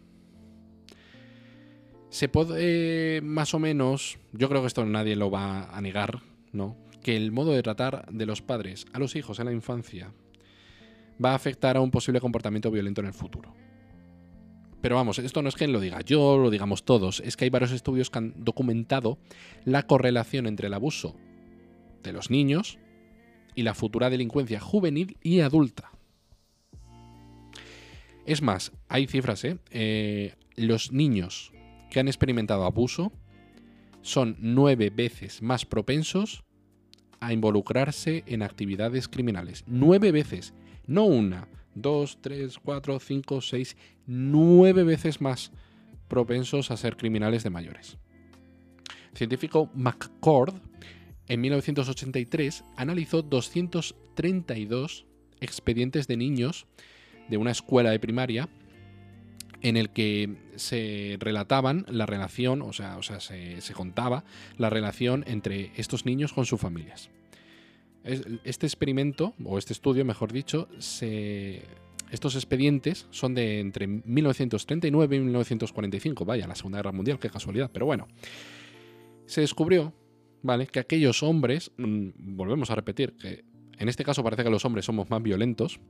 se 2.14 2.28
puede 2.28 3.20
más 3.22 3.54
o 3.54 3.58
menos, 3.58 4.18
yo 4.30 4.48
creo 4.48 4.60
que 4.60 4.68
esto 4.68 4.84
nadie 4.84 5.16
lo 5.16 5.32
va 5.32 5.64
a 5.76 5.80
negar, 5.80 6.20
¿no? 6.52 6.76
Que 7.02 7.16
el 7.16 7.32
modo 7.32 7.50
de 7.50 7.60
tratar 7.60 8.06
de 8.08 8.24
los 8.24 8.40
padres 8.40 8.86
a 8.92 9.00
los 9.00 9.16
hijos 9.16 9.40
en 9.40 9.46
la 9.46 9.52
infancia 9.52 10.12
va 11.22 11.32
a 11.32 11.34
afectar 11.34 11.76
a 11.76 11.80
un 11.80 11.90
posible 11.90 12.20
comportamiento 12.20 12.70
violento 12.70 13.00
en 13.00 13.08
el 13.08 13.14
futuro. 13.14 13.52
Pero 14.80 14.94
vamos, 14.94 15.18
esto 15.18 15.42
no 15.42 15.48
es 15.48 15.56
que 15.56 15.66
lo 15.66 15.80
diga 15.80 16.02
yo, 16.02 16.38
lo 16.38 16.50
digamos 16.50 16.84
todos, 16.84 17.18
es 17.18 17.36
que 17.36 17.46
hay 17.46 17.50
varios 17.50 17.72
estudios 17.72 18.10
que 18.10 18.18
han 18.18 18.44
documentado 18.44 19.18
la 19.64 19.82
correlación 19.82 20.46
entre 20.46 20.68
el 20.68 20.74
abuso 20.74 21.16
de 22.04 22.12
los 22.12 22.30
niños 22.30 22.78
y 23.56 23.64
la 23.64 23.74
futura 23.74 24.08
delincuencia 24.08 24.60
juvenil 24.60 25.18
y 25.20 25.40
adulta. 25.40 25.90
Es 28.24 28.40
más, 28.40 28.70
hay 28.88 29.08
cifras, 29.08 29.42
¿eh? 29.42 29.58
eh 29.72 30.36
los 30.56 30.92
niños 30.92 31.50
que 31.94 32.00
han 32.00 32.08
experimentado 32.08 32.64
abuso 32.64 33.12
son 34.02 34.36
nueve 34.40 34.90
veces 34.90 35.40
más 35.42 35.64
propensos 35.64 36.42
a 37.20 37.32
involucrarse 37.32 38.24
en 38.26 38.42
actividades 38.42 39.06
criminales. 39.06 39.62
Nueve 39.68 40.10
veces. 40.10 40.54
No 40.88 41.04
una, 41.04 41.46
dos, 41.76 42.18
tres, 42.20 42.58
cuatro, 42.58 42.98
cinco, 42.98 43.40
seis, 43.40 43.76
nueve 44.08 44.82
veces 44.82 45.20
más 45.20 45.52
propensos 46.08 46.72
a 46.72 46.76
ser 46.76 46.96
criminales 46.96 47.44
de 47.44 47.50
mayores. 47.50 47.96
El 49.12 49.16
científico 49.16 49.70
McCord 49.72 50.56
en 51.28 51.40
1983 51.42 52.64
analizó 52.76 53.22
232 53.22 55.06
expedientes 55.40 56.08
de 56.08 56.16
niños 56.16 56.66
de 57.28 57.36
una 57.36 57.52
escuela 57.52 57.90
de 57.90 58.00
primaria 58.00 58.48
en 59.62 59.76
el 59.76 59.90
que 59.90 60.36
se 60.56 61.16
relataban 61.20 61.84
la 61.88 62.06
relación, 62.06 62.62
o 62.62 62.72
sea, 62.72 62.96
o 62.98 63.02
sea 63.02 63.20
se, 63.20 63.60
contaba 63.74 64.24
la 64.58 64.70
relación 64.70 65.24
entre 65.26 65.72
estos 65.76 66.06
niños 66.06 66.32
con 66.32 66.46
sus 66.46 66.60
familias. 66.60 67.10
Este 68.04 68.66
experimento, 68.66 69.34
o 69.42 69.56
este 69.56 69.72
estudio, 69.72 70.04
mejor 70.04 70.32
dicho, 70.32 70.68
estos 72.10 72.34
expedientes 72.34 73.06
son 73.10 73.34
de 73.34 73.60
entre 73.60 73.86
1939 73.86 75.16
y 75.16 75.20
1945, 75.20 76.24
vaya, 76.26 76.46
la 76.46 76.54
Segunda 76.54 76.78
Guerra 76.78 76.92
Mundial, 76.92 77.18
qué 77.18 77.30
casualidad, 77.30 77.70
pero 77.72 77.86
bueno. 77.86 78.06
Se 79.26 79.40
descubrió, 79.40 79.94
¿vale?, 80.42 80.66
que 80.66 80.80
aquellos 80.80 81.22
hombres, 81.22 81.72
mm, 81.78 82.36
volvemos 82.36 82.70
a 82.70 82.74
repetir, 82.74 83.16
que 83.16 83.44
en 83.78 83.88
este 83.88 84.04
caso 84.04 84.22
parece 84.22 84.44
que 84.44 84.50
los 84.50 84.66
hombres 84.66 84.84
somos 84.84 85.08
más 85.08 85.22
violentos, 85.22 85.80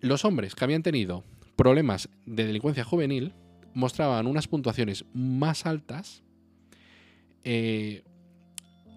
los 0.00 0.24
hombres 0.24 0.54
que 0.54 0.64
habían 0.64 0.82
tenido 0.82 1.22
problemas 1.56 2.08
de 2.26 2.46
delincuencia 2.46 2.84
juvenil 2.84 3.34
mostraban 3.74 4.26
unas 4.26 4.48
puntuaciones 4.48 5.04
más 5.12 5.66
altas 5.66 6.22
eh, 7.44 8.04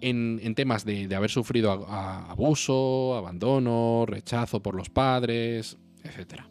en, 0.01 0.55
temas 0.55 0.85
de, 0.85 1.13
haber 1.13 1.29
sufrido 1.29 1.71
abuso, 1.71 3.15
abandono, 3.15 4.05
rechazo 4.07 4.61
por 4.61 4.75
los 4.75 4.89
padres, 4.89 5.77
etc. 6.03 6.43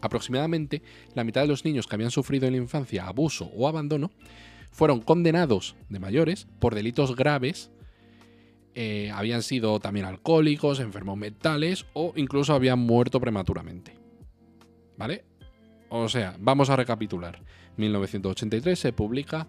Aproximadamente 0.00 0.82
la 1.14 1.24
mitad 1.24 1.42
de 1.42 1.48
los 1.48 1.64
niños 1.64 1.86
que 1.86 1.94
habían 1.96 2.10
sufrido 2.10 2.46
en 2.46 2.52
la 2.52 2.58
infancia 2.58 3.06
abuso 3.06 3.50
o 3.54 3.68
abandono 3.68 4.10
fueron 4.70 5.02
condenados 5.02 5.76
de 5.90 6.00
mayores 6.00 6.46
por 6.58 6.74
delitos 6.74 7.14
graves 7.14 7.70
eh, 8.74 9.10
habían 9.14 9.42
sido 9.42 9.78
también 9.80 10.06
alcohólicos, 10.06 10.80
enfermos 10.80 11.18
mentales 11.18 11.84
o 11.92 12.14
incluso 12.16 12.54
habían 12.54 12.78
muerto 12.78 13.20
prematuramente. 13.20 14.01
¿Vale? 14.96 15.24
O 15.88 16.08
sea, 16.08 16.36
vamos 16.40 16.70
a 16.70 16.76
recapitular. 16.76 17.42
1983 17.76 18.78
se 18.78 18.92
publica, 18.92 19.48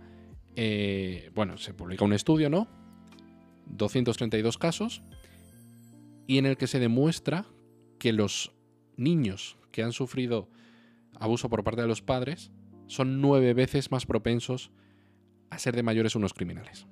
eh, 0.55 1.31
bueno, 1.35 1.57
se 1.57 1.73
publica 1.73 2.05
un 2.05 2.13
estudio, 2.13 2.49
¿no? 2.49 2.67
232 3.67 4.57
casos, 4.57 5.03
y 6.27 6.37
en 6.37 6.45
el 6.45 6.57
que 6.57 6.67
se 6.67 6.79
demuestra 6.79 7.45
que 7.99 8.13
los 8.13 8.51
niños 8.97 9.57
que 9.71 9.83
han 9.83 9.93
sufrido 9.93 10.49
abuso 11.19 11.49
por 11.49 11.63
parte 11.63 11.81
de 11.81 11.87
los 11.87 12.01
padres 12.01 12.51
son 12.87 13.21
nueve 13.21 13.53
veces 13.53 13.91
más 13.91 14.05
propensos 14.05 14.71
a 15.49 15.59
ser 15.59 15.75
de 15.75 15.83
mayores 15.83 16.15
unos 16.15 16.33
criminales. 16.33 16.87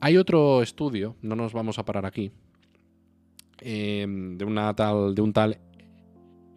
Hay 0.00 0.16
otro 0.16 0.62
estudio, 0.62 1.16
no 1.22 1.36
nos 1.36 1.52
vamos 1.52 1.78
a 1.78 1.84
parar 1.84 2.06
aquí, 2.06 2.30
eh, 3.60 4.06
de, 4.08 4.44
una 4.44 4.74
tal, 4.74 5.14
de 5.14 5.22
un 5.22 5.32
tal 5.32 5.60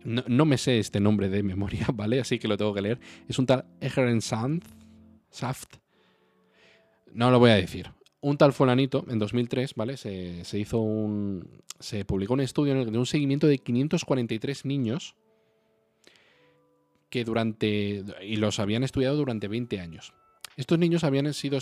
no, 0.03 0.45
me 0.45 0.57
sé 0.57 0.79
este 0.79 0.99
nombre 0.99 1.29
de 1.29 1.43
memoria, 1.43 1.87
¿vale? 1.93 2.19
Así 2.19 2.39
que 2.39 2.47
lo 2.47 2.57
tengo 2.57 2.73
que 2.73 2.81
leer. 2.81 2.99
Es 3.27 3.39
un 3.39 3.45
tal 3.45 3.65
Ejeren 3.81 4.21
Saft. 4.21 4.65
No 7.13 7.31
lo 7.31 7.39
voy 7.39 7.51
a 7.51 7.55
decir. 7.55 7.91
Un 8.21 8.37
tal 8.37 8.53
fulanito, 8.53 9.05
en 9.09 9.19
2003, 9.19 9.75
¿vale? 9.75 9.97
Se, 9.97 10.59
hizo 10.59 10.79
un... 10.79 11.61
Se 11.79 12.03
publicó 12.03 12.33
un 12.33 12.41
estudio 12.41 12.73
en 12.73 12.79
el 12.79 12.91
de 12.91 12.97
un 12.97 13.05
seguimiento 13.05 13.47
de 13.47 13.57
543 13.57 14.65
niños 14.65 15.15
que 17.09 17.23
durante... 17.23 18.03
y 18.21 18.35
los 18.35 18.59
habían 18.59 18.83
estudiado 18.83 19.15
durante 19.15 19.47
20 19.47 19.79
años. 19.79 20.13
Estos 20.57 20.77
niños 20.77 21.05
habían, 21.05 21.33
sido, 21.33 21.57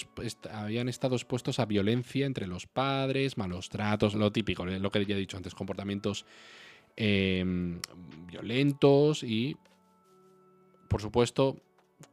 habían 0.52 0.90
estado 0.90 1.16
expuestos 1.16 1.60
a 1.60 1.66
violencia 1.66 2.26
entre 2.26 2.48
los 2.48 2.66
padres, 2.66 3.38
malos 3.38 3.70
tratos, 3.70 4.16
lo 4.16 4.32
típico, 4.32 4.66
lo 4.66 4.90
que 4.90 5.06
ya 5.06 5.16
he 5.16 5.20
dicho 5.20 5.38
antes, 5.38 5.54
comportamientos 5.54 6.26
Em, 6.98 7.80
violentos 8.26 9.24
y, 9.24 9.56
por 10.90 11.02
supuesto, 11.02 11.58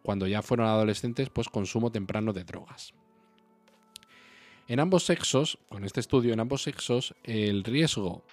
cuando 0.03 0.27
ya 0.27 0.43
fueron 0.43 0.67
adolescentes, 0.67 1.31
pues 1.31 1.49
consumo 1.49 1.91
temprano 1.91 2.35
de 2.35 2.45
drogas. 2.45 2.93
En 4.69 4.81
ambos 4.81 5.05
sexos, 5.05 5.59
con 5.69 5.85
este 5.85 6.01
estudio, 6.01 6.35
en 6.35 6.41
ambos 6.41 6.63
sexos, 6.63 7.15
el 7.25 7.65
riesgo 7.65 8.25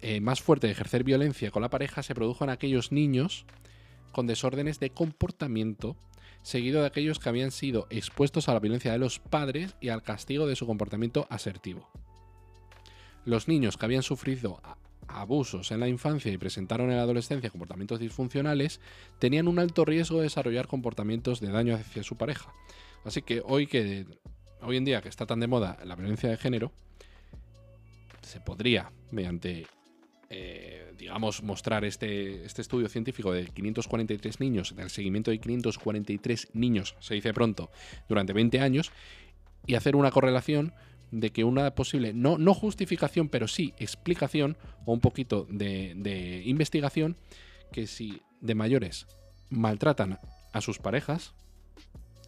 eh, 0.00 0.20
más 0.20 0.40
fuerte 0.40 0.68
de 0.68 0.72
ejercer 0.72 1.04
violencia 1.04 1.50
con 1.50 1.62
la 1.62 1.70
pareja 1.70 2.02
se 2.02 2.14
produjo 2.14 2.42
en 2.44 2.50
aquellos 2.50 2.90
niños 2.90 3.44
con 4.10 4.26
desórdenes 4.26 4.80
de 4.80 4.90
comportamiento, 4.90 5.96
seguido 6.42 6.80
de 6.80 6.86
aquellos 6.86 7.18
que 7.18 7.28
habían 7.28 7.50
sido 7.50 7.86
expuestos 7.90 8.48
a 8.48 8.54
la 8.54 8.60
violencia 8.60 8.92
de 8.92 8.98
los 8.98 9.18
padres 9.18 9.76
y 9.80 9.88
al 9.88 10.02
castigo 10.02 10.46
de 10.46 10.56
su 10.56 10.66
comportamiento 10.66 11.26
asertivo. 11.30 11.88
Los 13.24 13.46
niños 13.46 13.76
que 13.76 13.86
habían 13.86 14.02
sufrido 14.02 14.60
abusos 15.08 15.70
en 15.70 15.80
la 15.80 15.88
infancia 15.88 16.32
y 16.32 16.38
presentaron 16.38 16.90
en 16.90 16.96
la 16.96 17.02
adolescencia 17.02 17.50
comportamientos 17.50 18.00
disfuncionales, 18.00 18.80
tenían 19.18 19.48
un 19.48 19.58
alto 19.58 19.84
riesgo 19.84 20.18
de 20.18 20.24
desarrollar 20.24 20.66
comportamientos 20.66 21.40
de 21.40 21.50
daño 21.50 21.74
hacia 21.74 22.02
su 22.02 22.16
pareja. 22.16 22.52
Así 23.04 23.22
que 23.22 23.42
hoy 23.44 23.66
que 23.66 24.06
hoy 24.62 24.76
en 24.76 24.84
día 24.84 25.02
que 25.02 25.08
está 25.08 25.26
tan 25.26 25.40
de 25.40 25.48
moda 25.48 25.78
la 25.84 25.96
violencia 25.96 26.30
de 26.30 26.36
género, 26.36 26.72
se 28.22 28.40
podría, 28.40 28.92
mediante 29.10 29.66
eh, 30.34 30.94
digamos, 30.96 31.42
mostrar 31.42 31.84
este, 31.84 32.46
este 32.46 32.62
estudio 32.62 32.88
científico 32.88 33.32
de 33.32 33.44
543 33.44 34.40
niños, 34.40 34.74
del 34.74 34.88
seguimiento 34.88 35.30
de 35.30 35.38
543 35.38 36.48
niños, 36.54 36.96
se 37.00 37.14
dice 37.14 37.34
pronto, 37.34 37.70
durante 38.08 38.32
20 38.32 38.60
años, 38.60 38.92
y 39.66 39.74
hacer 39.74 39.94
una 39.94 40.10
correlación 40.10 40.72
de 41.12 41.30
que 41.30 41.44
una 41.44 41.74
posible, 41.74 42.12
no, 42.12 42.38
no 42.38 42.54
justificación, 42.54 43.28
pero 43.28 43.46
sí 43.46 43.74
explicación 43.78 44.56
o 44.86 44.92
un 44.92 45.00
poquito 45.00 45.46
de, 45.48 46.42
investigación, 46.46 47.16
que 47.70 47.86
si 47.86 48.22
de 48.40 48.54
mayores 48.54 49.06
maltratan 49.50 50.18
a 50.52 50.60
sus 50.60 50.78
parejas, 50.78 51.34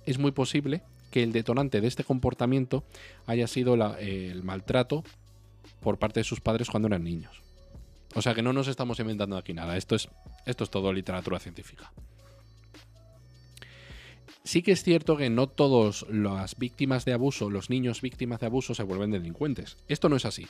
es 0.06 0.18
muy 0.18 0.32
posible 0.32 0.82
que 1.10 1.22
el 1.22 1.32
detonante 1.32 1.80
de 1.80 1.88
este 1.88 2.04
comportamiento 2.04 2.84
haya 3.26 3.46
sido 3.46 3.74
el 3.98 4.42
maltrato 4.44 5.02
por 5.80 5.98
parte 5.98 6.20
de 6.20 6.24
sus 6.24 6.40
padres 6.40 6.68
cuando 6.68 6.88
eran 6.88 7.04
niños. 7.04 7.42
O 8.14 8.22
sea 8.22 8.34
que 8.34 8.42
no 8.42 8.52
nos 8.52 8.68
estamos 8.68 9.00
inventando 9.00 9.36
aquí 9.36 9.54
nada, 9.54 9.76
esto 9.76 9.96
es, 9.96 10.08
esto 10.44 10.64
es 10.64 10.70
todo 10.70 10.92
literatura 10.92 11.38
científica. 11.40 11.90
Sí 14.44 14.62
que 14.62 14.72
es 14.72 14.82
cierto 14.82 15.16
que 15.16 15.30
no 15.30 15.48
todas 15.48 16.04
las 16.10 16.56
víctimas 16.58 17.06
de 17.06 17.14
abuso, 17.14 17.48
los 17.48 17.70
niños 17.70 18.02
víctimas 18.02 18.40
de 18.40 18.46
abuso, 18.46 18.74
se 18.74 18.82
vuelven 18.82 19.11
delincuentes. 19.11 19.78
Esto 19.88 20.11
no 20.11 20.16
es 20.16 20.26
así. 20.26 20.46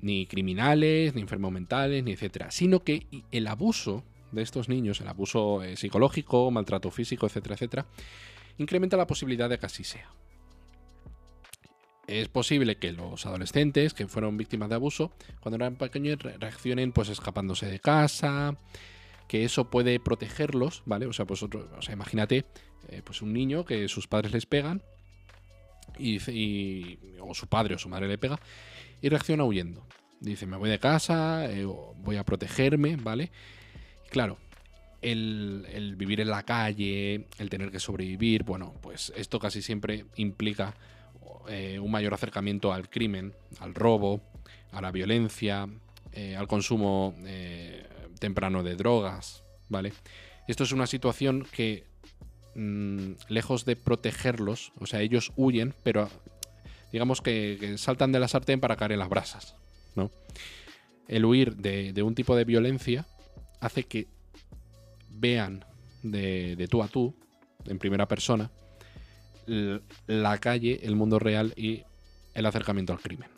Ni 0.00 0.26
criminales, 0.26 1.14
ni 1.14 1.20
enfermos 1.20 1.52
mentales, 1.52 2.02
ni 2.02 2.10
etcétera. 2.10 2.50
Sino 2.50 2.82
que 2.82 3.06
el 3.30 3.46
abuso 3.46 4.02
de 4.32 4.42
estos 4.42 4.68
niños, 4.68 5.00
el 5.00 5.06
abuso 5.06 5.62
eh, 5.62 5.76
psicológico, 5.76 6.50
maltrato 6.50 6.90
físico, 6.90 7.26
etcétera, 7.26 7.54
etcétera, 7.54 7.86
incrementa 8.58 8.96
la 8.96 9.06
posibilidad 9.06 9.48
de 9.48 9.60
que 9.60 9.66
así 9.66 9.84
sea. 9.84 10.10
Es 12.08 12.28
posible 12.28 12.76
que 12.76 12.92
los 12.92 13.24
adolescentes 13.26 13.94
que 13.94 14.08
fueron 14.08 14.36
víctimas 14.36 14.68
de 14.68 14.74
abuso, 14.74 15.12
cuando 15.40 15.56
eran 15.56 15.76
pequeños, 15.76 16.18
reaccionen 16.18 16.90
pues 16.90 17.08
escapándose 17.08 17.66
de 17.66 17.78
casa, 17.78 18.58
que 19.28 19.44
eso 19.44 19.70
puede 19.70 20.00
protegerlos, 20.00 20.82
¿vale? 20.86 21.06
O 21.06 21.12
sea, 21.12 21.24
pues 21.26 21.42
otro, 21.42 21.70
o 21.76 21.82
sea, 21.82 21.94
imagínate 21.94 22.44
eh, 22.88 23.02
pues 23.02 23.22
un 23.22 23.32
niño 23.32 23.64
que 23.64 23.88
sus 23.88 24.06
padres 24.06 24.32
les 24.32 24.46
pegan 24.46 24.82
y, 25.98 26.98
o 27.20 27.34
su 27.34 27.46
padre 27.46 27.74
o 27.74 27.78
su 27.78 27.88
madre 27.88 28.08
le 28.08 28.18
pega 28.18 28.38
y 29.00 29.08
reacciona 29.08 29.44
huyendo. 29.44 29.86
Dice, 30.20 30.46
me 30.46 30.56
voy 30.56 30.70
de 30.70 30.78
casa, 30.78 31.50
eh, 31.50 31.64
voy 31.64 32.16
a 32.16 32.24
protegerme, 32.24 32.96
¿vale? 32.96 33.30
claro, 34.10 34.38
el, 35.02 35.94
vivir 35.98 36.20
en 36.20 36.30
la 36.30 36.44
calle, 36.44 37.26
el 37.38 37.50
tener 37.50 37.70
que 37.70 37.80
sobrevivir, 37.80 38.44
bueno, 38.44 38.74
pues 38.80 39.12
esto 39.16 39.38
casi 39.40 39.60
siempre 39.60 40.06
implica 40.16 40.74
eh, 41.48 41.78
un 41.78 41.90
mayor 41.90 42.14
acercamiento 42.14 42.72
al 42.72 42.88
crimen, 42.88 43.34
al 43.58 43.74
robo, 43.74 44.22
a 44.72 44.80
la 44.80 44.92
violencia, 44.92 45.68
al 46.38 46.46
consumo 46.46 47.12
temprano 48.26 48.62
de 48.62 48.76
drogas, 48.76 49.42
¿vale? 49.68 49.92
Esto 50.48 50.64
es 50.64 50.72
una 50.72 50.86
situación 50.86 51.46
que 51.52 51.84
Mm, 52.54 53.14
lejos 53.28 53.64
de 53.64 53.74
protegerlos, 53.74 54.72
o 54.78 54.86
sea, 54.86 55.00
ellos 55.00 55.32
huyen, 55.34 55.74
pero 55.82 56.08
digamos 56.92 57.20
que, 57.20 57.74
saltan 57.78 58.12
de 58.12 58.20
la 58.20 58.28
sartén 58.28 58.60
para 58.60 58.76
caer 58.76 58.92
en 58.92 59.00
las 59.00 59.08
brasas, 59.08 59.56
¿no? 59.96 60.10
El 61.08 61.24
huir 61.24 61.56
de, 61.56 62.02
un 62.02 62.14
tipo 62.14 62.36
de 62.36 62.44
violencia 62.44 63.06
hace 63.60 63.84
que 63.84 64.06
vean 65.10 65.64
de, 66.02 66.68
tú 66.70 66.82
a 66.82 66.88
tú, 66.88 67.14
en 67.66 67.78
primera 67.78 68.06
persona, 68.06 68.50
la 70.06 70.38
calle, 70.38 70.80
el 70.84 70.94
mundo 70.94 71.18
real 71.18 71.52
y 71.56 71.82
el 72.34 72.46
acercamiento 72.46 72.92
al 72.92 73.00
crimen. 73.00 73.33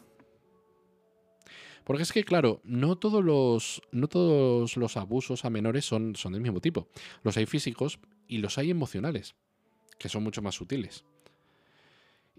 Porque 1.87 2.03
es 2.03 2.13
que, 2.13 2.25
claro, 2.25 2.61
no 2.65 2.97
todos 2.97 3.25
los, 3.25 3.81
no 3.93 4.09
todos 4.09 4.77
los 4.77 4.97
abusos 4.97 5.45
a 5.45 5.51
menores 5.51 5.85
son, 5.85 6.17
son 6.17 6.33
del 6.33 6.43
mismo 6.43 6.61
tipo. 6.61 6.89
Los 7.23 7.37
hay 7.37 7.47
físicos 7.47 8.01
y 8.27 8.39
los 8.39 8.59
hay 8.59 8.71
emocionales, 8.71 9.37
que 9.97 10.09
son 10.09 10.25
mucho 10.25 10.43
más 10.43 10.57
sutiles. 10.57 11.05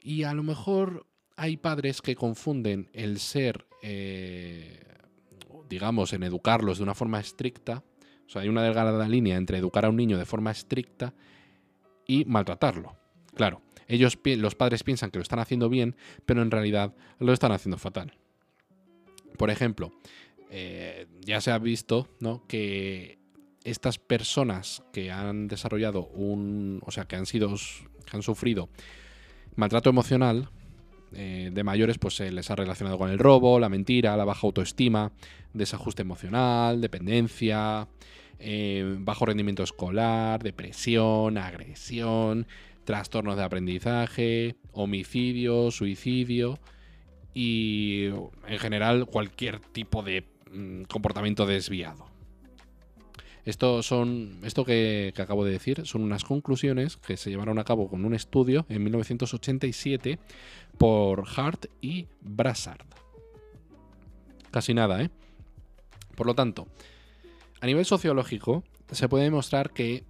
Y 0.02 0.24
a 0.24 0.34
lo 0.34 0.44
mejor 0.44 1.08
hay 1.38 1.56
padres 1.56 2.02
que 2.02 2.18
confunden 2.18 2.90
el 2.92 3.22
ser, 3.22 3.66
eh, 3.84 4.84
digamos, 5.70 6.12
en 6.12 6.24
educarlos 6.24 6.80
de 6.80 6.84
una 6.84 6.94
forma 6.94 7.22
estricta. 7.22 7.86
O 8.26 8.30
sea, 8.30 8.42
hay 8.42 8.50
una 8.50 8.64
delgada 8.64 9.08
línea 9.08 9.38
entre 9.38 9.60
educar 9.60 9.86
a 9.86 9.90
un 9.90 9.96
niño 9.96 10.18
de 10.18 10.26
forma 10.26 10.52
estricta 10.52 11.14
y 12.06 12.26
maltratarlo. 12.26 12.98
Claro, 13.34 13.62
ellos, 13.88 14.20
los 14.26 14.56
padres 14.56 14.84
piensan 14.84 15.10
que 15.10 15.20
lo 15.20 15.24
están 15.24 15.40
haciendo 15.40 15.70
bien, 15.70 15.96
pero 16.26 16.42
en 16.42 16.52
realidad 16.52 16.94
lo 17.20 17.32
están 17.32 17.54
haciendo 17.54 17.78
fatal. 17.78 18.18
Por 19.38 19.50
ejemplo, 19.50 19.92
eh, 20.50 21.08
ya 21.22 21.42
se 21.42 21.52
ha 21.52 21.60
visto 21.60 22.08
que 22.48 23.20
estas 23.64 23.98
personas 23.98 24.84
que 24.94 25.12
han 25.12 25.48
desarrollado 25.48 26.08
un. 26.08 26.82
o 26.86 26.92
sea, 26.92 27.06
que 27.06 27.16
han 27.16 27.26
sido. 27.26 27.54
que 28.06 28.16
han 28.16 28.24
sufrido 28.24 28.70
maltrato 29.56 29.90
emocional. 29.90 30.50
Eh, 31.14 31.52
de 31.54 31.64
mayores, 31.64 31.98
pues 31.98 32.18
se 32.18 32.32
les 32.34 32.52
ha 32.52 32.56
relacionado 32.58 32.98
con 32.98 33.10
el 33.10 33.18
robo, 33.18 33.62
la 33.62 33.70
mentira, 33.70 34.18
la 34.18 34.26
baja 34.26 34.46
autoestima, 34.46 35.14
desajuste 35.54 36.02
emocional, 36.02 36.82
dependencia, 36.82 37.88
eh, 38.40 38.98
bajo 39.00 39.26
rendimiento 39.26 39.64
escolar, 39.64 40.44
depresión, 40.44 41.38
agresión, 41.38 42.46
trastornos 42.84 43.38
de 43.38 43.44
aprendizaje, 43.44 44.58
homicidio, 44.74 45.72
suicidio 45.72 46.60
y 47.40 48.06
en 48.48 48.58
general 48.58 49.06
cualquier 49.06 49.60
tipo 49.60 50.02
de 50.02 50.26
mm, 50.52 50.86
comportamiento 50.86 51.46
desviado. 51.46 52.08
Esto, 53.46 53.84
son, 53.84 54.40
esto 54.44 54.66
que, 54.66 55.14
acabo 55.16 55.46
de 55.46 55.52
decir 55.52 55.86
son 55.86 56.02
unas 56.02 56.24
conclusiones 56.24 56.98
que 56.98 57.16
se 57.16 57.30
llevaron 57.30 57.60
a 57.60 57.64
cabo 57.64 57.90
con 57.90 58.06
un 58.06 58.16
estudio 58.16 58.66
en 58.70 58.84
1987 58.84 60.18
por 60.80 61.26
Hart 61.36 61.68
y 61.80 62.08
Brassard. 62.22 62.88
Casi 64.50 64.74
nada, 64.74 65.04
¿eh? 65.04 65.12
Por 66.16 66.26
lo 66.26 66.34
tanto, 66.34 66.68
a 67.62 67.68
nivel 67.68 67.86
sociológico, 67.86 68.64
se 68.92 69.08
puede 69.08 69.26
demostrar 69.26 69.74
que 69.74 70.06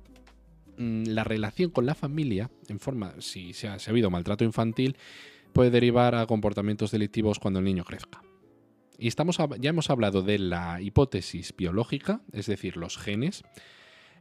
mm, 0.78 1.08
la 1.08 1.26
relación 1.26 1.72
con 1.72 1.86
la 1.86 1.94
familia, 1.94 2.50
en 2.70 2.80
forma, 2.80 3.16
si 3.20 3.52
se 3.52 3.68
ha 3.68 3.78
habido 3.90 4.10
maltrato 4.10 4.46
infantil, 4.46 4.96
puede 5.54 5.70
derivar 5.70 6.16
a 6.16 6.26
comportamientos 6.26 6.92
delictivos 6.92 7.40
cuando 7.40 7.60
el 7.60 7.66
niño 7.66 7.84
crezca. 7.84 8.22
Y 8.98 9.08
estamos, 9.08 9.38
ya 9.60 9.70
hemos 9.70 9.90
hablado 9.90 10.24
de 10.24 10.40
la 10.40 10.82
hipótesis 10.82 11.54
biológica, 11.56 12.22
es 12.34 12.48
decir, 12.48 12.78
los 12.78 12.98
genes. 12.98 13.44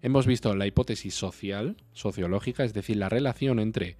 Hemos 0.02 0.26
visto 0.26 0.54
la 0.54 0.66
hipótesis 0.66 1.14
social, 1.14 1.76
sociológica, 1.92 2.64
es 2.64 2.74
decir, 2.74 2.98
la 2.98 3.08
relación 3.08 3.58
entre 3.58 3.96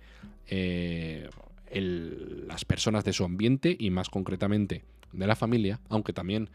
eh, 0.46 1.30
las 1.70 2.64
personas 2.64 3.04
de 3.04 3.12
su 3.12 3.24
ambiente 3.24 3.74
y 3.78 3.90
más 3.90 4.10
concretamente 4.10 4.84
de 5.12 5.26
la 5.26 5.36
familia, 5.36 5.80
aunque 5.88 6.12
también 6.12 6.50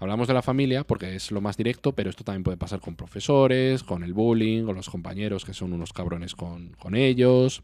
Hablamos 0.00 0.28
de 0.28 0.32
la 0.32 0.40
familia 0.40 0.82
porque 0.82 1.14
es 1.14 1.30
lo 1.30 1.42
más 1.42 1.58
directo, 1.58 1.92
pero 1.94 2.08
esto 2.08 2.24
también 2.24 2.42
puede 2.42 2.56
pasar 2.56 2.80
con 2.80 2.96
profesores, 2.96 3.82
con 3.82 4.02
el 4.02 4.14
bullying, 4.14 4.64
con 4.64 4.74
los 4.74 4.88
compañeros 4.88 5.44
que 5.44 5.52
son 5.52 5.74
unos 5.74 5.92
cabrones 5.92 6.34
con, 6.34 6.70
con 6.78 6.94
ellos, 6.94 7.62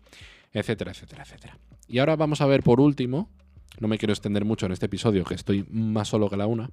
etcétera, 0.59 0.93
etcétera, 0.93 1.23
etcétera. 1.23 1.59
Y 1.87 1.99
ahora 1.99 2.17
vamos 2.17 2.41
a 2.41 2.47
ver 2.47 2.63
por 2.63 2.81
último, 2.81 3.29
no 3.79 3.89
me 3.89 3.99
quiero 3.99 4.13
extender 4.13 4.45
mucho 4.45 4.67
en 4.67 4.73
este 4.73 4.87
episodio, 4.87 5.25
que 5.25 5.35
estoy 5.35 5.67
más 5.71 6.09
solo 6.09 6.31
que 6.31 6.37
la 6.37 6.47
una, 6.47 6.71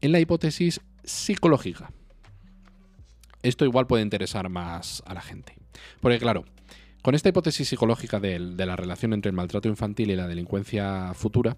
en 0.00 0.12
la 0.12 0.20
hipótesis 0.20 0.80
psicológica. 1.02 1.90
Esto 3.42 3.64
igual 3.64 3.86
puede 3.88 4.04
interesar 4.04 4.48
más 4.48 5.02
a 5.06 5.14
la 5.14 5.20
gente. 5.20 5.56
Porque 6.00 6.18
claro, 6.18 6.44
con 7.02 7.16
esta 7.16 7.28
hipótesis 7.28 7.68
psicológica 7.68 8.20
de, 8.20 8.38
la 8.38 8.76
relación 8.76 9.12
entre 9.12 9.30
el 9.30 9.36
maltrato 9.36 9.68
infantil 9.68 10.10
y 10.10 10.16
la 10.16 10.28
delincuencia 10.28 11.12
futura, 11.14 11.56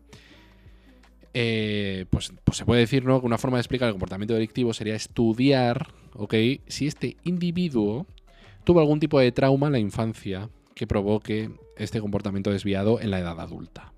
eh, 1.34 2.06
pues, 2.08 2.32
pues, 2.44 2.56
se 2.56 2.64
puede 2.64 2.80
decir 2.80 3.04
¿no? 3.04 3.20
que 3.20 3.26
una 3.26 3.38
forma 3.38 3.58
de 3.58 3.60
explicar 3.60 3.88
el 3.88 3.94
comportamiento 3.94 4.34
delictivo 4.34 4.72
sería 4.72 4.94
estudiar 4.94 5.92
si 6.66 6.86
este 6.86 7.18
individuo 7.24 8.06
tuvo 8.64 8.80
algún 8.80 9.00
tipo 9.00 9.20
de 9.20 9.32
trauma 9.32 9.66
en 9.66 9.72
la 9.74 9.78
infancia 9.78 10.48
que 10.80 10.86
provoque 10.86 11.50
este 11.76 12.00
comportamiento 12.00 12.50
desviado 12.50 13.02
en 13.02 13.10
la 13.10 13.18
edad 13.18 13.38
adulta. 13.38 13.92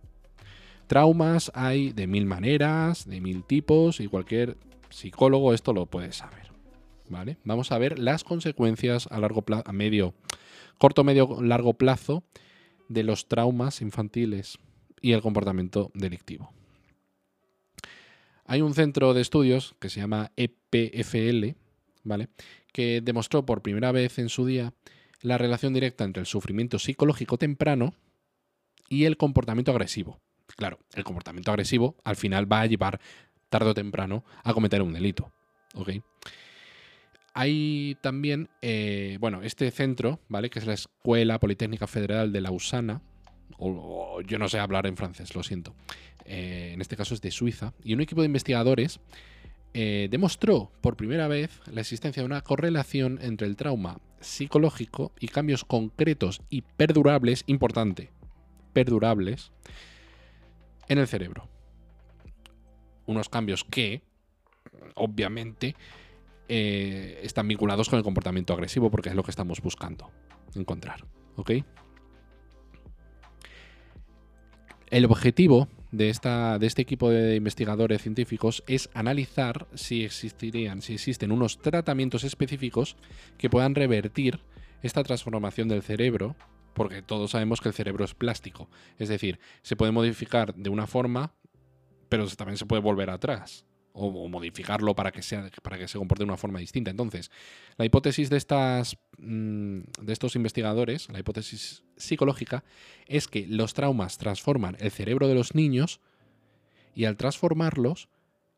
Traumas 0.89 1.53
hay 1.55 1.93
de 1.93 2.09
mil 2.09 2.27
maneras, 2.27 3.07
de 3.07 3.21
mil 3.21 3.45
tipos, 3.45 4.01
y 4.01 4.09
cualquier 4.09 4.57
psicólogo 4.91 5.55
esto 5.55 5.73
lo 5.73 5.87
puede 5.87 6.13
saber. 6.13 6.51
¿Vale? 7.09 7.37
Vamos 7.45 7.71
a 7.71 7.79
ver 7.79 8.01
las 8.01 8.25
consecuencias 8.25 9.07
a 9.13 9.21
largo 9.21 9.43
plazo, 9.43 9.63
a 9.65 9.73
medio, 9.73 10.13
corto, 10.77 11.05
medio, 11.05 11.41
largo 11.41 11.75
plazo 11.75 12.25
de 12.89 13.05
los 13.05 13.29
traumas 13.29 13.81
infantiles 13.81 14.59
y 15.01 15.13
el 15.13 15.23
comportamiento 15.23 15.93
delictivo. 15.95 16.53
Hay 18.45 18.61
un 18.61 18.75
centro 18.75 19.15
de 19.15 19.21
estudios 19.21 19.77
que 19.79 19.89
se 19.89 20.01
llama 20.01 20.33
EPFL, 20.35 21.55
¿vale? 22.03 22.29
Que 22.73 23.01
demostró 23.01 23.47
por 23.47 23.63
primera 23.63 23.93
vez 23.93 24.19
en 24.19 24.29
su 24.29 24.45
día 24.47 24.75
la 25.23 25.39
relación 25.39 25.73
directa 25.73 26.05
entre 26.05 26.21
el 26.21 26.27
sufrimiento 26.27 26.79
psicológico 26.79 27.39
temprano 27.39 27.95
y 28.89 29.05
el 29.05 29.17
comportamiento 29.17 29.71
agresivo. 29.71 30.21
Claro, 30.57 30.79
el 30.95 31.05
comportamiento 31.05 31.51
agresivo 31.51 31.97
al 32.05 32.17
final 32.17 32.51
va 32.51 32.61
a 32.61 32.67
llevar 32.67 33.01
tarde 33.49 33.71
o 33.71 33.75
temprano 33.75 34.25
a 34.45 34.53
cometer 34.53 34.83
un 34.83 34.93
delito. 34.93 35.33
¿Ok? 35.75 35.91
Hay 37.35 37.97
también, 38.03 38.51
eh, 38.61 39.17
bueno, 39.21 39.43
este 39.43 39.71
centro, 39.71 40.21
¿vale? 40.29 40.51
Que 40.51 40.59
es 40.59 40.67
la 40.67 40.75
Escuela 40.75 41.41
Politécnica 41.41 41.87
Federal 41.87 42.31
de 42.31 42.43
Lausana, 42.43 43.01
o, 43.57 44.21
yo 44.23 44.39
no 44.39 44.49
sé 44.49 44.59
hablar 44.59 44.87
en 44.87 44.97
francés, 44.97 45.35
lo 45.35 45.43
siento. 45.43 45.75
Eh, 46.27 46.73
en 46.75 46.81
este 46.81 46.97
caso 46.97 47.15
es 47.15 47.23
de 47.23 47.31
Suiza, 47.31 47.73
y 47.83 47.95
un 47.95 48.03
equipo 48.03 48.21
de 48.21 48.27
investigadores 48.27 49.01
eh, 49.75 50.09
demostró 50.11 50.71
por 50.81 50.97
primera 50.97 51.29
vez 51.29 51.61
la 51.67 51.81
existencia 51.81 52.23
de 52.23 52.27
una 52.27 52.43
correlación 52.43 53.19
entre 53.23 53.47
el 53.47 53.57
trauma 53.57 54.01
psicológico 54.21 55.13
y 55.19 55.29
cambios 55.29 55.65
concretos 55.65 56.43
y 56.51 56.63
perdurables, 56.63 57.45
importante, 57.47 58.11
perdurables, 58.73 59.51
en 60.89 60.99
el 60.99 61.07
cerebro. 61.07 61.49
Unos 63.07 63.29
cambios 63.29 63.65
que, 63.65 64.03
obviamente, 64.95 65.75
eh, 66.49 67.21
están 67.23 67.49
vinculados 67.49 67.89
con 67.89 67.97
el 67.97 68.05
comportamiento 68.05 68.53
agresivo, 68.53 68.91
porque 68.91 69.09
es 69.09 69.15
lo 69.15 69.23
que 69.23 69.31
estamos 69.31 69.61
buscando 69.63 70.11
encontrar. 70.55 71.07
¿Ok? 71.37 71.51
El 74.91 75.07
objetivo 75.07 75.69
de, 75.93 76.09
esta, 76.09 76.59
de 76.59 76.67
este 76.67 76.83
equipo 76.83 77.11
de 77.11 77.37
investigadores 77.37 78.03
científicos 78.03 78.65
es 78.67 78.91
analizar 78.95 79.69
si 79.75 80.05
existirían, 80.05 80.83
si 80.83 80.95
existen 80.95 81.31
unos 81.31 81.59
tratamientos 81.59 82.25
específicos 82.25 82.97
que 83.39 83.51
puedan 83.51 83.75
revertir 83.75 84.41
esta 84.83 85.05
transformación 85.05 85.69
del 85.69 85.83
cerebro 85.83 86.35
porque 86.75 87.03
todos 87.03 87.33
sabemos 87.33 87.61
que 87.61 87.69
el 87.69 87.75
cerebro 87.75 88.05
es 88.05 88.15
plástico. 88.15 88.69
Es 88.99 89.11
decir, 89.11 89.39
se 89.61 89.77
puede 89.77 89.93
modificar 89.93 90.55
de 90.55 90.71
una 90.71 90.87
forma, 90.87 91.35
pero 92.09 92.27
también 92.29 92.57
se 92.57 92.67
puede 92.67 92.83
volver 92.83 93.11
atrás. 93.11 93.67
O, 93.95 94.29
modificarlo 94.29 94.95
para 94.95 95.13
que, 95.13 95.21
sea, 95.21 95.51
para 95.63 95.77
que 95.77 95.87
se 95.87 95.99
comporte 95.99 96.25
de 96.25 96.29
una 96.29 96.39
forma 96.39 96.59
distinta. 96.59 96.91
Entonces, 96.91 97.31
la 97.77 97.85
hipótesis 97.85 98.31
de, 98.31 98.39
estas, 98.39 98.97
mm, 99.19 99.81
de 100.01 100.13
estos 100.13 100.35
investigadores, 100.35 101.11
la 101.11 101.19
hipótesis 101.19 101.83
psicológica, 101.97 102.65
es 103.07 103.29
que 103.29 103.47
los 103.47 103.75
traumas 103.75 104.17
transforman 104.17 104.77
el 104.81 104.91
cerebro 104.91 105.29
de 105.29 105.35
los 105.35 105.55
niños 105.55 106.01
y 106.95 107.05
al 107.05 107.19
transformarlos 107.19 108.09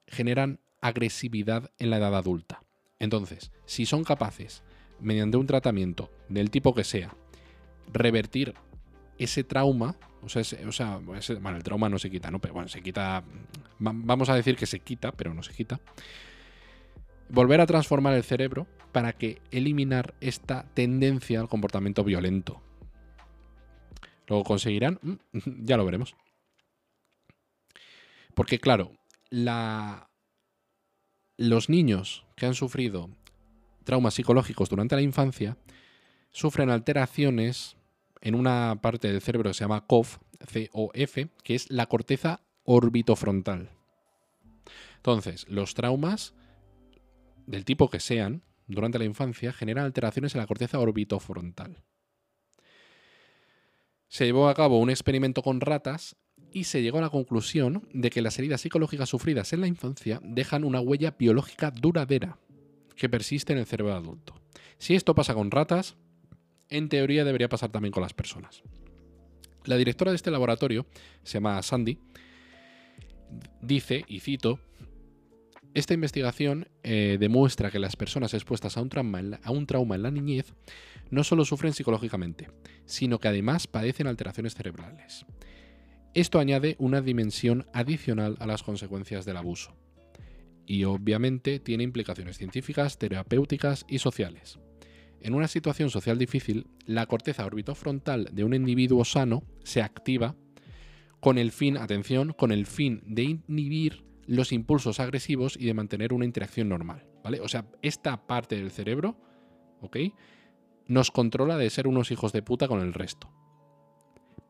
generan 0.06 0.60
agresividad 0.80 1.70
en 1.78 1.90
la 1.90 1.96
edad 1.96 2.14
adulta. 2.14 2.62
Entonces, 2.98 3.50
si 3.66 3.86
son 3.86 4.04
capaces, 4.04 4.62
mediante 5.00 5.36
un 5.36 5.46
tratamiento 5.46 6.10
del 6.28 6.50
tipo 6.50 6.74
que 6.74 6.84
sea, 6.84 7.16
revertir 7.92 8.54
ese 9.18 9.44
trauma, 9.44 9.96
o 10.24 10.72
sea, 10.72 10.98
bueno, 10.98 11.56
el 11.56 11.62
trauma 11.62 11.88
no 11.88 11.98
se 11.98 12.10
quita, 12.10 12.30
¿no? 12.30 12.40
Pero 12.40 12.54
bueno, 12.54 12.68
se 12.68 12.82
quita, 12.82 13.22
vamos 13.78 14.28
a 14.28 14.34
decir 14.34 14.56
que 14.56 14.66
se 14.66 14.80
quita, 14.80 15.12
pero 15.12 15.34
no 15.34 15.42
se 15.42 15.52
quita. 15.52 15.80
Volver 17.28 17.60
a 17.60 17.66
transformar 17.66 18.14
el 18.14 18.24
cerebro 18.24 18.66
para 18.92 19.12
que 19.12 19.40
eliminar 19.50 20.14
esta 20.20 20.66
tendencia 20.74 21.40
al 21.40 21.48
comportamiento 21.48 22.04
violento. 22.04 22.62
¿Lo 24.26 24.42
conseguirán? 24.42 24.98
Mm, 25.02 25.14
ya 25.64 25.76
lo 25.76 25.84
veremos. 25.84 26.14
Porque 28.34 28.58
claro, 28.58 28.92
la... 29.30 30.10
los 31.36 31.68
niños 31.68 32.24
que 32.36 32.46
han 32.46 32.54
sufrido 32.54 33.10
traumas 33.84 34.14
psicológicos 34.14 34.68
durante 34.68 34.96
la 34.96 35.02
infancia 35.02 35.56
sufren 36.30 36.70
alteraciones 36.70 37.76
en 38.24 38.34
una 38.34 38.80
parte 38.80 39.12
del 39.12 39.20
cerebro 39.20 39.50
que 39.50 39.54
se 39.54 39.64
llama 39.64 39.86
COF, 39.86 40.18
C-O-F, 40.48 41.28
que 41.44 41.54
es 41.54 41.70
la 41.70 41.86
corteza 41.86 42.40
orbitofrontal. 42.64 43.68
Entonces, 44.96 45.46
los 45.48 45.74
traumas, 45.74 46.34
del 47.46 47.66
tipo 47.66 47.90
que 47.90 48.00
sean, 48.00 48.42
durante 48.66 48.98
la 48.98 49.04
infancia, 49.04 49.52
generan 49.52 49.84
alteraciones 49.84 50.34
en 50.34 50.40
la 50.40 50.46
corteza 50.46 50.78
orbitofrontal. 50.78 51.82
Se 54.08 54.24
llevó 54.24 54.48
a 54.48 54.54
cabo 54.54 54.78
un 54.78 54.88
experimento 54.88 55.42
con 55.42 55.60
ratas 55.60 56.16
y 56.50 56.64
se 56.64 56.80
llegó 56.80 56.98
a 56.98 57.02
la 57.02 57.10
conclusión 57.10 57.86
de 57.92 58.08
que 58.08 58.22
las 58.22 58.38
heridas 58.38 58.62
psicológicas 58.62 59.10
sufridas 59.10 59.52
en 59.52 59.60
la 59.60 59.66
infancia 59.66 60.18
dejan 60.22 60.64
una 60.64 60.80
huella 60.80 61.14
biológica 61.18 61.70
duradera 61.70 62.38
que 62.96 63.10
persiste 63.10 63.52
en 63.52 63.58
el 63.58 63.66
cerebro 63.66 63.94
adulto. 63.94 64.40
Si 64.78 64.94
esto 64.94 65.14
pasa 65.14 65.34
con 65.34 65.50
ratas, 65.50 65.96
en 66.70 66.88
teoría 66.88 67.24
debería 67.24 67.48
pasar 67.48 67.70
también 67.70 67.92
con 67.92 68.02
las 68.02 68.14
personas. 68.14 68.62
La 69.64 69.76
directora 69.76 70.10
de 70.10 70.16
este 70.16 70.30
laboratorio, 70.30 70.86
se 71.22 71.34
llama 71.34 71.62
Sandy, 71.62 71.98
dice, 73.62 74.04
y 74.08 74.20
cito, 74.20 74.60
esta 75.74 75.94
investigación 75.94 76.68
eh, 76.84 77.16
demuestra 77.18 77.70
que 77.70 77.80
las 77.80 77.96
personas 77.96 78.32
expuestas 78.32 78.76
a 78.76 78.80
un, 78.80 78.88
trauma 78.88 79.18
en 79.18 79.30
la, 79.32 79.40
a 79.42 79.50
un 79.50 79.66
trauma 79.66 79.96
en 79.96 80.02
la 80.02 80.10
niñez 80.10 80.54
no 81.10 81.24
solo 81.24 81.44
sufren 81.44 81.72
psicológicamente, 81.72 82.48
sino 82.86 83.18
que 83.18 83.28
además 83.28 83.66
padecen 83.66 84.06
alteraciones 84.06 84.54
cerebrales. 84.54 85.26
Esto 86.14 86.38
añade 86.38 86.76
una 86.78 87.00
dimensión 87.00 87.66
adicional 87.72 88.36
a 88.38 88.46
las 88.46 88.62
consecuencias 88.62 89.24
del 89.24 89.36
abuso. 89.36 89.74
Y 90.64 90.84
obviamente 90.84 91.58
tiene 91.58 91.82
implicaciones 91.82 92.38
científicas, 92.38 92.98
terapéuticas 92.98 93.84
y 93.88 93.98
sociales. 93.98 94.60
En 95.24 95.32
una 95.32 95.48
situación 95.48 95.88
social 95.88 96.18
difícil, 96.18 96.66
la 96.84 97.06
corteza 97.06 97.46
orbitofrontal 97.46 98.28
de 98.30 98.44
un 98.44 98.52
individuo 98.52 99.06
sano 99.06 99.42
se 99.62 99.80
activa 99.80 100.36
con 101.18 101.38
el 101.38 101.50
fin, 101.50 101.78
atención, 101.78 102.34
con 102.34 102.52
el 102.52 102.66
fin 102.66 103.02
de 103.06 103.40
inhibir 103.48 104.04
los 104.26 104.52
impulsos 104.52 105.00
agresivos 105.00 105.56
y 105.58 105.64
de 105.64 105.72
mantener 105.72 106.12
una 106.12 106.26
interacción 106.26 106.68
normal, 106.68 107.06
¿vale? 107.22 107.40
O 107.40 107.48
sea, 107.48 107.64
esta 107.80 108.26
parte 108.26 108.56
del 108.56 108.70
cerebro, 108.70 109.16
¿ok? 109.80 109.96
Nos 110.88 111.10
controla 111.10 111.56
de 111.56 111.70
ser 111.70 111.88
unos 111.88 112.10
hijos 112.10 112.34
de 112.34 112.42
puta 112.42 112.68
con 112.68 112.82
el 112.82 112.92
resto. 112.92 113.30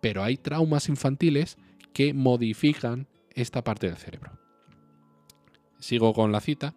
Pero 0.01 0.25
hay 0.25 0.37
traumas 0.37 0.89
infantiles 0.89 1.57
que 1.93 2.15
modifican 2.15 3.07
esta 3.31 3.63
parte 3.63 3.87
del 3.87 3.97
cerebro. 3.97 4.41
Sigo 5.79 6.13
con 6.15 6.33
la 6.33 6.41
cita. 6.41 6.75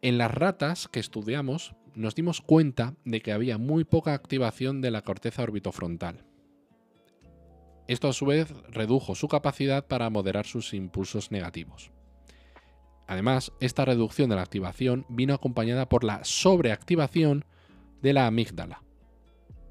En 0.00 0.16
las 0.16 0.30
ratas 0.30 0.88
que 0.88 1.00
estudiamos, 1.00 1.74
nos 1.94 2.14
dimos 2.14 2.40
cuenta 2.40 2.94
de 3.04 3.20
que 3.20 3.32
había 3.32 3.58
muy 3.58 3.84
poca 3.84 4.14
activación 4.14 4.80
de 4.80 4.90
la 4.90 5.02
corteza 5.02 5.42
orbitofrontal. 5.42 6.24
Esto 7.86 8.08
a 8.08 8.12
su 8.12 8.26
vez 8.26 8.50
redujo 8.70 9.14
su 9.14 9.28
capacidad 9.28 9.86
para 9.86 10.08
moderar 10.08 10.46
sus 10.46 10.72
impulsos 10.72 11.30
negativos. 11.30 11.92
Además, 13.06 13.52
esta 13.60 13.84
reducción 13.84 14.30
de 14.30 14.36
la 14.36 14.42
activación 14.42 15.04
vino 15.08 15.34
acompañada 15.34 15.88
por 15.88 16.04
la 16.04 16.24
sobreactivación 16.24 17.44
de 18.00 18.14
la 18.14 18.26
amígdala. 18.26 18.82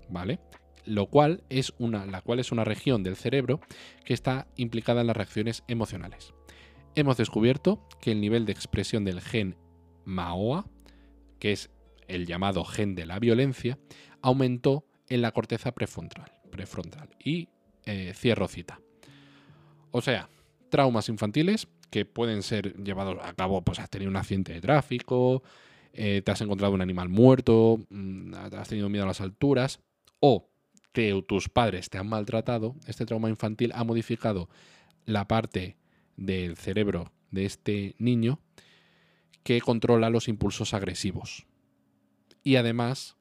¿Vale? 0.09 0.39
Lo 0.85 1.07
cual 1.07 1.43
es 1.49 1.73
una, 1.79 2.05
la 2.05 2.21
cual 2.21 2.39
es 2.39 2.51
una 2.51 2.63
región 2.63 3.01
del 3.01 3.15
cerebro 3.15 3.59
que 4.05 4.13
está 4.13 4.47
implicada 4.55 5.01
en 5.01 5.07
las 5.07 5.17
reacciones 5.17 5.63
emocionales. 5.67 6.33
hemos 6.95 7.17
descubierto 7.17 7.87
que 7.99 8.11
el 8.11 8.21
nivel 8.21 8.45
de 8.45 8.51
expresión 8.51 9.03
del 9.03 9.19
gen 9.19 9.57
MAOA, 10.05 10.67
que 11.39 11.51
es 11.51 11.71
el 12.07 12.25
llamado 12.25 12.63
gen 12.65 12.95
de 12.95 13.05
la 13.05 13.19
violencia, 13.19 13.77
aumentó 14.21 14.85
en 15.09 15.21
la 15.21 15.31
corteza 15.31 15.73
prefrontal, 15.73 16.31
y 17.23 17.49
eh, 17.85 18.13
cierro 18.15 18.47
cita. 18.47 18.79
O 19.91 20.01
sea, 20.01 20.29
traumas 20.69 21.09
infantiles 21.09 21.67
que 21.89 22.05
pueden 22.05 22.41
ser 22.41 22.75
llevados 22.83 23.17
a 23.21 23.33
cabo, 23.33 23.61
pues 23.61 23.79
has 23.79 23.89
tenido 23.89 24.09
un 24.09 24.17
accidente 24.17 24.53
de 24.53 24.61
tráfico, 24.61 25.43
eh, 25.93 26.23
te 26.25 26.31
has 26.31 26.41
encontrado 26.41 26.73
un 26.73 26.81
animal 26.81 27.09
muerto, 27.09 27.79
mm, 27.89 28.33
has 28.33 28.67
tenido 28.67 28.89
miedo 28.89 29.03
a 29.03 29.07
las 29.07 29.21
alturas, 29.21 29.79
o 30.19 30.49
que 30.91 31.23
tus 31.27 31.49
padres 31.49 31.89
te 31.89 31.97
han 31.97 32.07
maltratado, 32.07 32.75
este 32.87 33.05
trauma 33.05 33.29
infantil 33.29 33.71
ha 33.75 33.83
modificado 33.83 34.49
la 35.05 35.27
parte 35.27 35.77
del 36.17 36.55
cerebro 36.55 37.11
de 37.31 37.45
este 37.45 37.95
niño 37.97 38.39
que 39.43 39.59
controla 39.61 40.09
los 40.09 40.27
impulsos 40.27 40.73
agresivos. 40.73 41.45
Y 42.43 42.57
además 42.57 43.15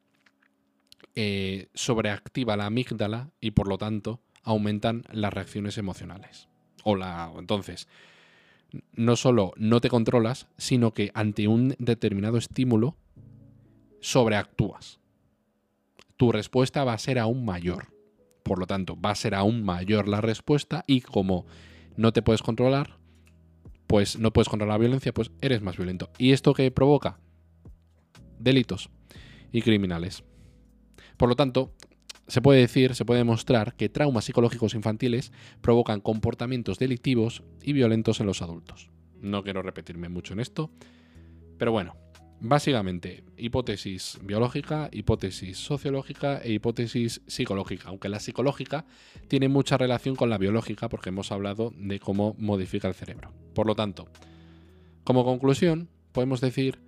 eh, 1.15 1.69
sobreactiva 1.75 2.57
la 2.57 2.67
amígdala 2.67 3.31
y 3.39 3.51
por 3.51 3.69
lo 3.69 3.77
tanto 3.77 4.23
aumentan 4.43 5.05
las 5.13 5.33
reacciones 5.33 5.77
emocionales. 5.77 6.49
O 6.85 6.97
la, 6.97 7.31
entonces, 7.39 7.87
no 8.95 9.17
solo 9.17 9.53
no 9.57 9.81
te 9.81 9.91
controlas, 9.91 10.49
sino 10.57 10.93
que 10.93 11.11
ante 11.15 11.49
un 11.49 11.75
determinado 11.79 12.39
estímulo 12.39 12.97
sobreactúas. 14.01 15.01
Tu 16.17 16.33
respuesta 16.33 16.83
va 16.85 16.95
a 16.95 16.99
ser 16.99 17.19
aún 17.19 17.45
mayor. 17.45 17.93
Por 18.43 18.59
lo 18.59 18.67
tanto, 18.67 18.99
va 19.01 19.11
a 19.11 19.15
ser 19.15 19.35
aún 19.35 19.65
mayor 19.65 20.09
la 20.09 20.21
respuesta 20.21 20.83
y 20.87 21.03
como 21.03 21.47
no 21.97 22.13
te 22.13 22.23
puedes 22.23 22.43
controlar, 22.43 22.97
pues 23.87 24.19
no 24.19 24.33
puedes 24.33 24.49
controlar 24.49 24.77
la 24.77 24.81
violencia, 24.81 25.13
pues 25.13 25.31
eres 25.43 25.61
más 25.61 25.77
violento. 25.77 26.11
¿Y 26.17 26.33
esto 26.33 26.55
qué 26.55 26.71
provoca? 26.71 27.21
Delitos 28.39 28.89
y 29.53 29.63
criminales. 29.63 30.25
Por 31.17 31.29
lo 31.29 31.37
tanto, 31.37 31.73
se 32.27 32.41
puede 32.41 32.61
decir, 32.61 32.95
se 32.95 33.05
puede 33.05 33.19
demostrar 33.19 33.75
que 33.75 33.89
traumas 33.89 34.25
psicológicos 34.25 34.75
infantiles 34.75 35.33
provocan 35.61 36.01
comportamientos 36.01 36.79
delictivos 36.79 37.43
y 37.63 37.73
violentos 37.73 38.21
en 38.21 38.27
los 38.27 38.43
adultos. 38.43 38.91
No 39.21 39.43
quiero 39.43 39.63
repetirme 39.63 40.09
mucho 40.09 40.33
en 40.33 40.41
esto, 40.41 40.71
pero 41.59 41.73
bueno, 41.73 41.95
básicamente 42.41 43.23
hipótesis 43.37 44.19
biológica, 44.23 44.89
hipótesis 44.93 45.59
sociológica 45.59 46.41
e 46.43 46.53
hipótesis 46.53 47.23
psicológica, 47.27 47.89
aunque 47.89 48.09
la 48.09 48.19
psicológica 48.19 48.85
tiene 49.29 49.49
mucha 49.49 49.79
relación 49.79 50.17
con 50.17 50.29
la 50.29 50.39
biológica 50.39 50.89
porque 50.89 51.11
hemos 51.11 51.31
hablado 51.31 51.73
de 51.77 52.01
cómo 52.01 52.35
modifica 52.39 52.89
el 52.89 52.95
cerebro. 52.95 53.33
Por 53.55 53.67
lo 53.67 53.77
tanto, 53.77 54.09
como 55.05 55.25
conclusión, 55.25 55.89
podemos 56.11 56.41
decir 56.41 56.81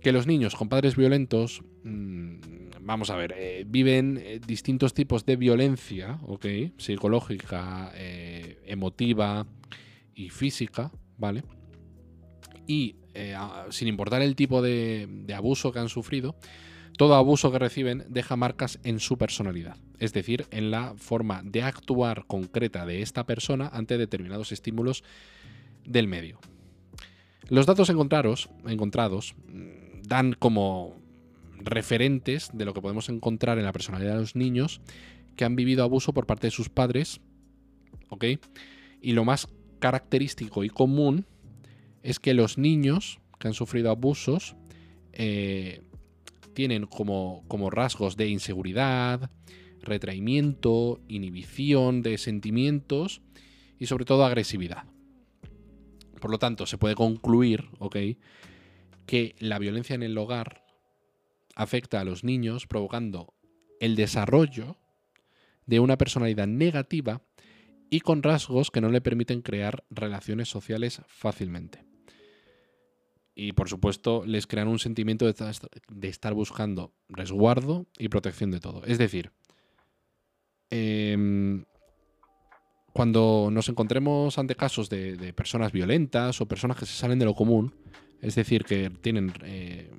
que 0.00 0.12
los 0.12 0.26
niños 0.26 0.56
con 0.56 0.68
padres 0.68 0.96
violentos, 0.96 1.62
mm, 1.84 2.34
vamos 2.80 3.10
a 3.10 3.16
ver, 3.16 3.34
eh, 3.36 3.64
viven 3.66 4.20
eh, 4.22 4.40
distintos 4.44 4.94
tipos 4.94 5.26
de 5.26 5.36
violencia, 5.36 6.18
¿ok? 6.26 6.46
Psicológica, 6.78 7.92
eh, 7.94 8.58
emotiva 8.66 9.46
y 10.14 10.30
física, 10.30 10.90
¿vale? 11.16 11.44
Y 12.66 12.96
sin 13.70 13.88
importar 13.88 14.22
el 14.22 14.36
tipo 14.36 14.62
de, 14.62 15.08
de 15.10 15.34
abuso 15.34 15.72
que 15.72 15.80
han 15.80 15.88
sufrido, 15.88 16.36
todo 16.96 17.16
abuso 17.16 17.50
que 17.50 17.58
reciben 17.58 18.04
deja 18.08 18.36
marcas 18.36 18.78
en 18.84 19.00
su 19.00 19.18
personalidad, 19.18 19.76
es 19.98 20.12
decir, 20.12 20.46
en 20.52 20.70
la 20.70 20.94
forma 20.96 21.42
de 21.44 21.62
actuar 21.62 22.24
concreta 22.26 22.86
de 22.86 23.02
esta 23.02 23.26
persona 23.26 23.68
ante 23.72 23.98
determinados 23.98 24.52
estímulos 24.52 25.02
del 25.84 26.06
medio. 26.06 26.38
Los 27.48 27.66
datos 27.66 27.90
encontrados, 27.90 28.48
encontrados 28.64 29.34
dan 30.10 30.32
como 30.32 30.96
referentes 31.58 32.50
de 32.52 32.64
lo 32.64 32.74
que 32.74 32.82
podemos 32.82 33.08
encontrar 33.08 33.58
en 33.58 33.64
la 33.64 33.72
personalidad 33.72 34.14
de 34.14 34.20
los 34.20 34.34
niños 34.34 34.80
que 35.36 35.44
han 35.44 35.54
vivido 35.54 35.84
abuso 35.84 36.12
por 36.12 36.26
parte 36.26 36.48
de 36.48 36.50
sus 36.50 36.68
padres, 36.68 37.20
¿ok? 38.08 38.24
Y 39.00 39.12
lo 39.12 39.24
más 39.24 39.46
característico 39.78 40.64
y 40.64 40.68
común 40.68 41.26
es 42.02 42.18
que 42.18 42.34
los 42.34 42.58
niños 42.58 43.20
que 43.38 43.46
han 43.48 43.54
sufrido 43.54 43.88
abusos 43.88 44.56
eh, 45.12 45.80
tienen 46.54 46.86
como, 46.86 47.44
como 47.46 47.70
rasgos 47.70 48.16
de 48.16 48.28
inseguridad, 48.28 49.30
retraimiento, 49.80 51.00
inhibición 51.06 52.02
de 52.02 52.18
sentimientos 52.18 53.22
y 53.78 53.86
sobre 53.86 54.04
todo 54.04 54.24
agresividad. 54.24 54.84
Por 56.20 56.32
lo 56.32 56.38
tanto, 56.40 56.66
se 56.66 56.78
puede 56.78 56.96
concluir, 56.96 57.68
¿ok? 57.78 57.96
Que 59.10 59.34
la 59.40 59.58
violencia 59.58 59.94
en 59.94 60.04
el 60.04 60.16
hogar 60.16 60.62
afecta 61.56 62.00
a 62.00 62.04
los 62.04 62.22
niños 62.22 62.68
provocando 62.68 63.34
el 63.80 63.96
desarrollo 63.96 64.76
de 65.66 65.80
una 65.80 65.98
personalidad 65.98 66.46
negativa 66.46 67.20
y 67.90 68.02
con 68.02 68.22
rasgos 68.22 68.70
que 68.70 68.80
no 68.80 68.88
le 68.88 69.00
permiten 69.00 69.42
crear 69.42 69.82
relaciones 69.90 70.48
sociales 70.48 71.02
fácilmente. 71.08 71.84
Y 73.34 73.52
por 73.54 73.68
supuesto 73.68 74.22
les 74.24 74.46
crean 74.46 74.68
un 74.68 74.78
sentimiento 74.78 75.26
de 75.26 76.08
estar 76.08 76.32
buscando 76.32 76.94
resguardo 77.08 77.88
y 77.98 78.10
protección 78.10 78.52
de 78.52 78.60
todo. 78.60 78.84
Es 78.84 78.98
decir, 78.98 79.32
em, 80.70 81.64
cuando 82.92 83.48
nos 83.50 83.68
encontremos 83.68 84.38
ante 84.38 84.54
casos 84.54 84.88
de, 84.88 85.32
personas 85.32 85.72
violentas 85.72 86.40
o 86.40 86.46
personas 86.46 86.76
que 86.76 86.86
se 86.86 86.94
salen 86.94 87.18
de 87.18 87.24
lo 87.24 87.34
común, 87.34 87.74
es 88.22 88.34
decir, 88.34 88.64
que 88.64 88.90
tienen 88.90 89.32
eh, 89.44 89.90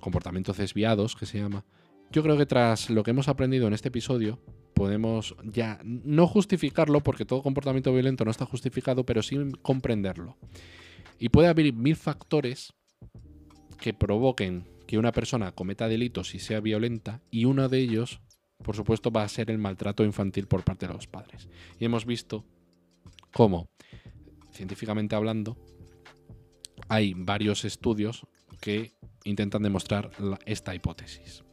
comportamientos 0.00 0.56
desviados, 0.56 1.16
que 1.16 1.26
se 1.26 1.38
llama. 1.38 1.64
Yo 2.10 2.22
creo 2.22 2.36
que 2.36 2.46
tras 2.46 2.88
lo 2.90 3.02
que 3.02 3.10
hemos 3.10 3.28
aprendido 3.28 3.66
en 3.66 3.74
este 3.74 3.88
episodio, 3.88 4.40
podemos 4.74 5.34
ya 5.44 5.80
no 5.82 6.26
justificarlo, 6.26 7.02
porque 7.02 7.24
todo 7.24 7.42
comportamiento 7.42 7.92
violento 7.92 8.24
no 8.24 8.30
está 8.30 8.46
justificado, 8.46 9.04
pero 9.04 9.22
sí 9.22 9.36
comprenderlo. 9.60 10.36
Y 11.18 11.28
puede 11.28 11.48
haber 11.48 11.72
mil 11.72 11.96
factores 11.96 12.72
que 13.78 13.92
provoquen 13.92 14.66
que 14.86 14.98
una 14.98 15.12
persona 15.12 15.52
cometa 15.52 15.88
delitos 15.88 16.34
y 16.34 16.38
sea 16.38 16.60
violenta, 16.60 17.20
y 17.30 17.44
uno 17.44 17.68
de 17.68 17.78
ellos, 17.78 18.20
por 18.62 18.74
supuesto, 18.74 19.10
va 19.10 19.22
a 19.22 19.28
ser 19.28 19.50
el 19.50 19.58
maltrato 19.58 20.04
infantil 20.04 20.46
por 20.46 20.64
parte 20.64 20.86
de 20.86 20.94
los 20.94 21.06
padres. 21.06 21.48
Y 21.78 21.84
hemos 21.84 22.06
visto 22.06 22.44
cómo, 23.34 23.68
científicamente 24.52 25.14
hablando, 25.14 25.58
hay 26.88 27.14
varios 27.14 27.64
estudios 27.64 28.26
que 28.60 28.92
intentan 29.24 29.62
demostrar 29.62 30.10
esta 30.46 30.74
hipótesis. 30.74 31.44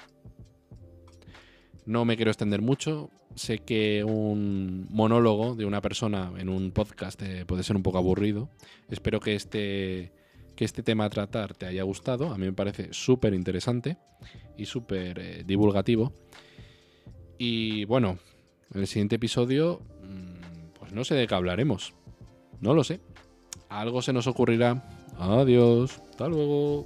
No 1.86 2.06
me 2.06 2.16
quiero 2.16 2.32
extender 2.32 2.62
mucho. 2.62 3.12
Sé 3.36 3.60
que 3.60 4.04
un 4.04 4.88
monólogo 4.90 5.56
de 5.56 5.66
una 5.66 5.82
persona 5.82 6.32
en 6.38 6.50
un 6.50 6.72
podcast 6.72 7.22
eh, 7.22 7.46
puede 7.46 7.64
ser 7.64 7.76
un 7.76 7.84
poco 7.84 7.98
aburrido. 7.98 8.50
Espero 8.90 9.20
que 9.20 9.36
este, 9.36 10.12
que 10.56 10.66
este 10.66 10.84
tema 10.84 11.06
a 11.06 11.10
tratar 11.10 11.54
te 11.54 11.66
haya 11.66 11.84
gustado. 11.84 12.34
A 12.34 12.38
mí 12.38 12.46
me 12.46 12.54
parece 12.54 12.94
súper 12.94 13.34
interesante 13.34 13.98
y 14.58 14.66
súper 14.66 15.20
eh, 15.20 15.44
divulgativo. 15.46 16.14
Y 17.38 17.84
bueno, 17.86 18.18
en 18.74 18.82
el 18.82 18.88
siguiente 18.88 19.18
episodio, 19.18 19.82
mm, 20.02 20.80
pues 20.80 20.94
no 20.94 21.04
sé 21.04 21.16
de 21.16 21.28
qué 21.28 21.36
hablaremos. 21.36 21.94
No 22.62 22.74
lo 22.74 22.84
sé. 22.84 23.02
Algo 23.70 24.02
se 24.02 24.14
nos 24.14 24.28
ocurrirá 24.28 24.95
Adiós. 25.18 26.00
Hasta 26.10 26.28
luego. 26.28 26.86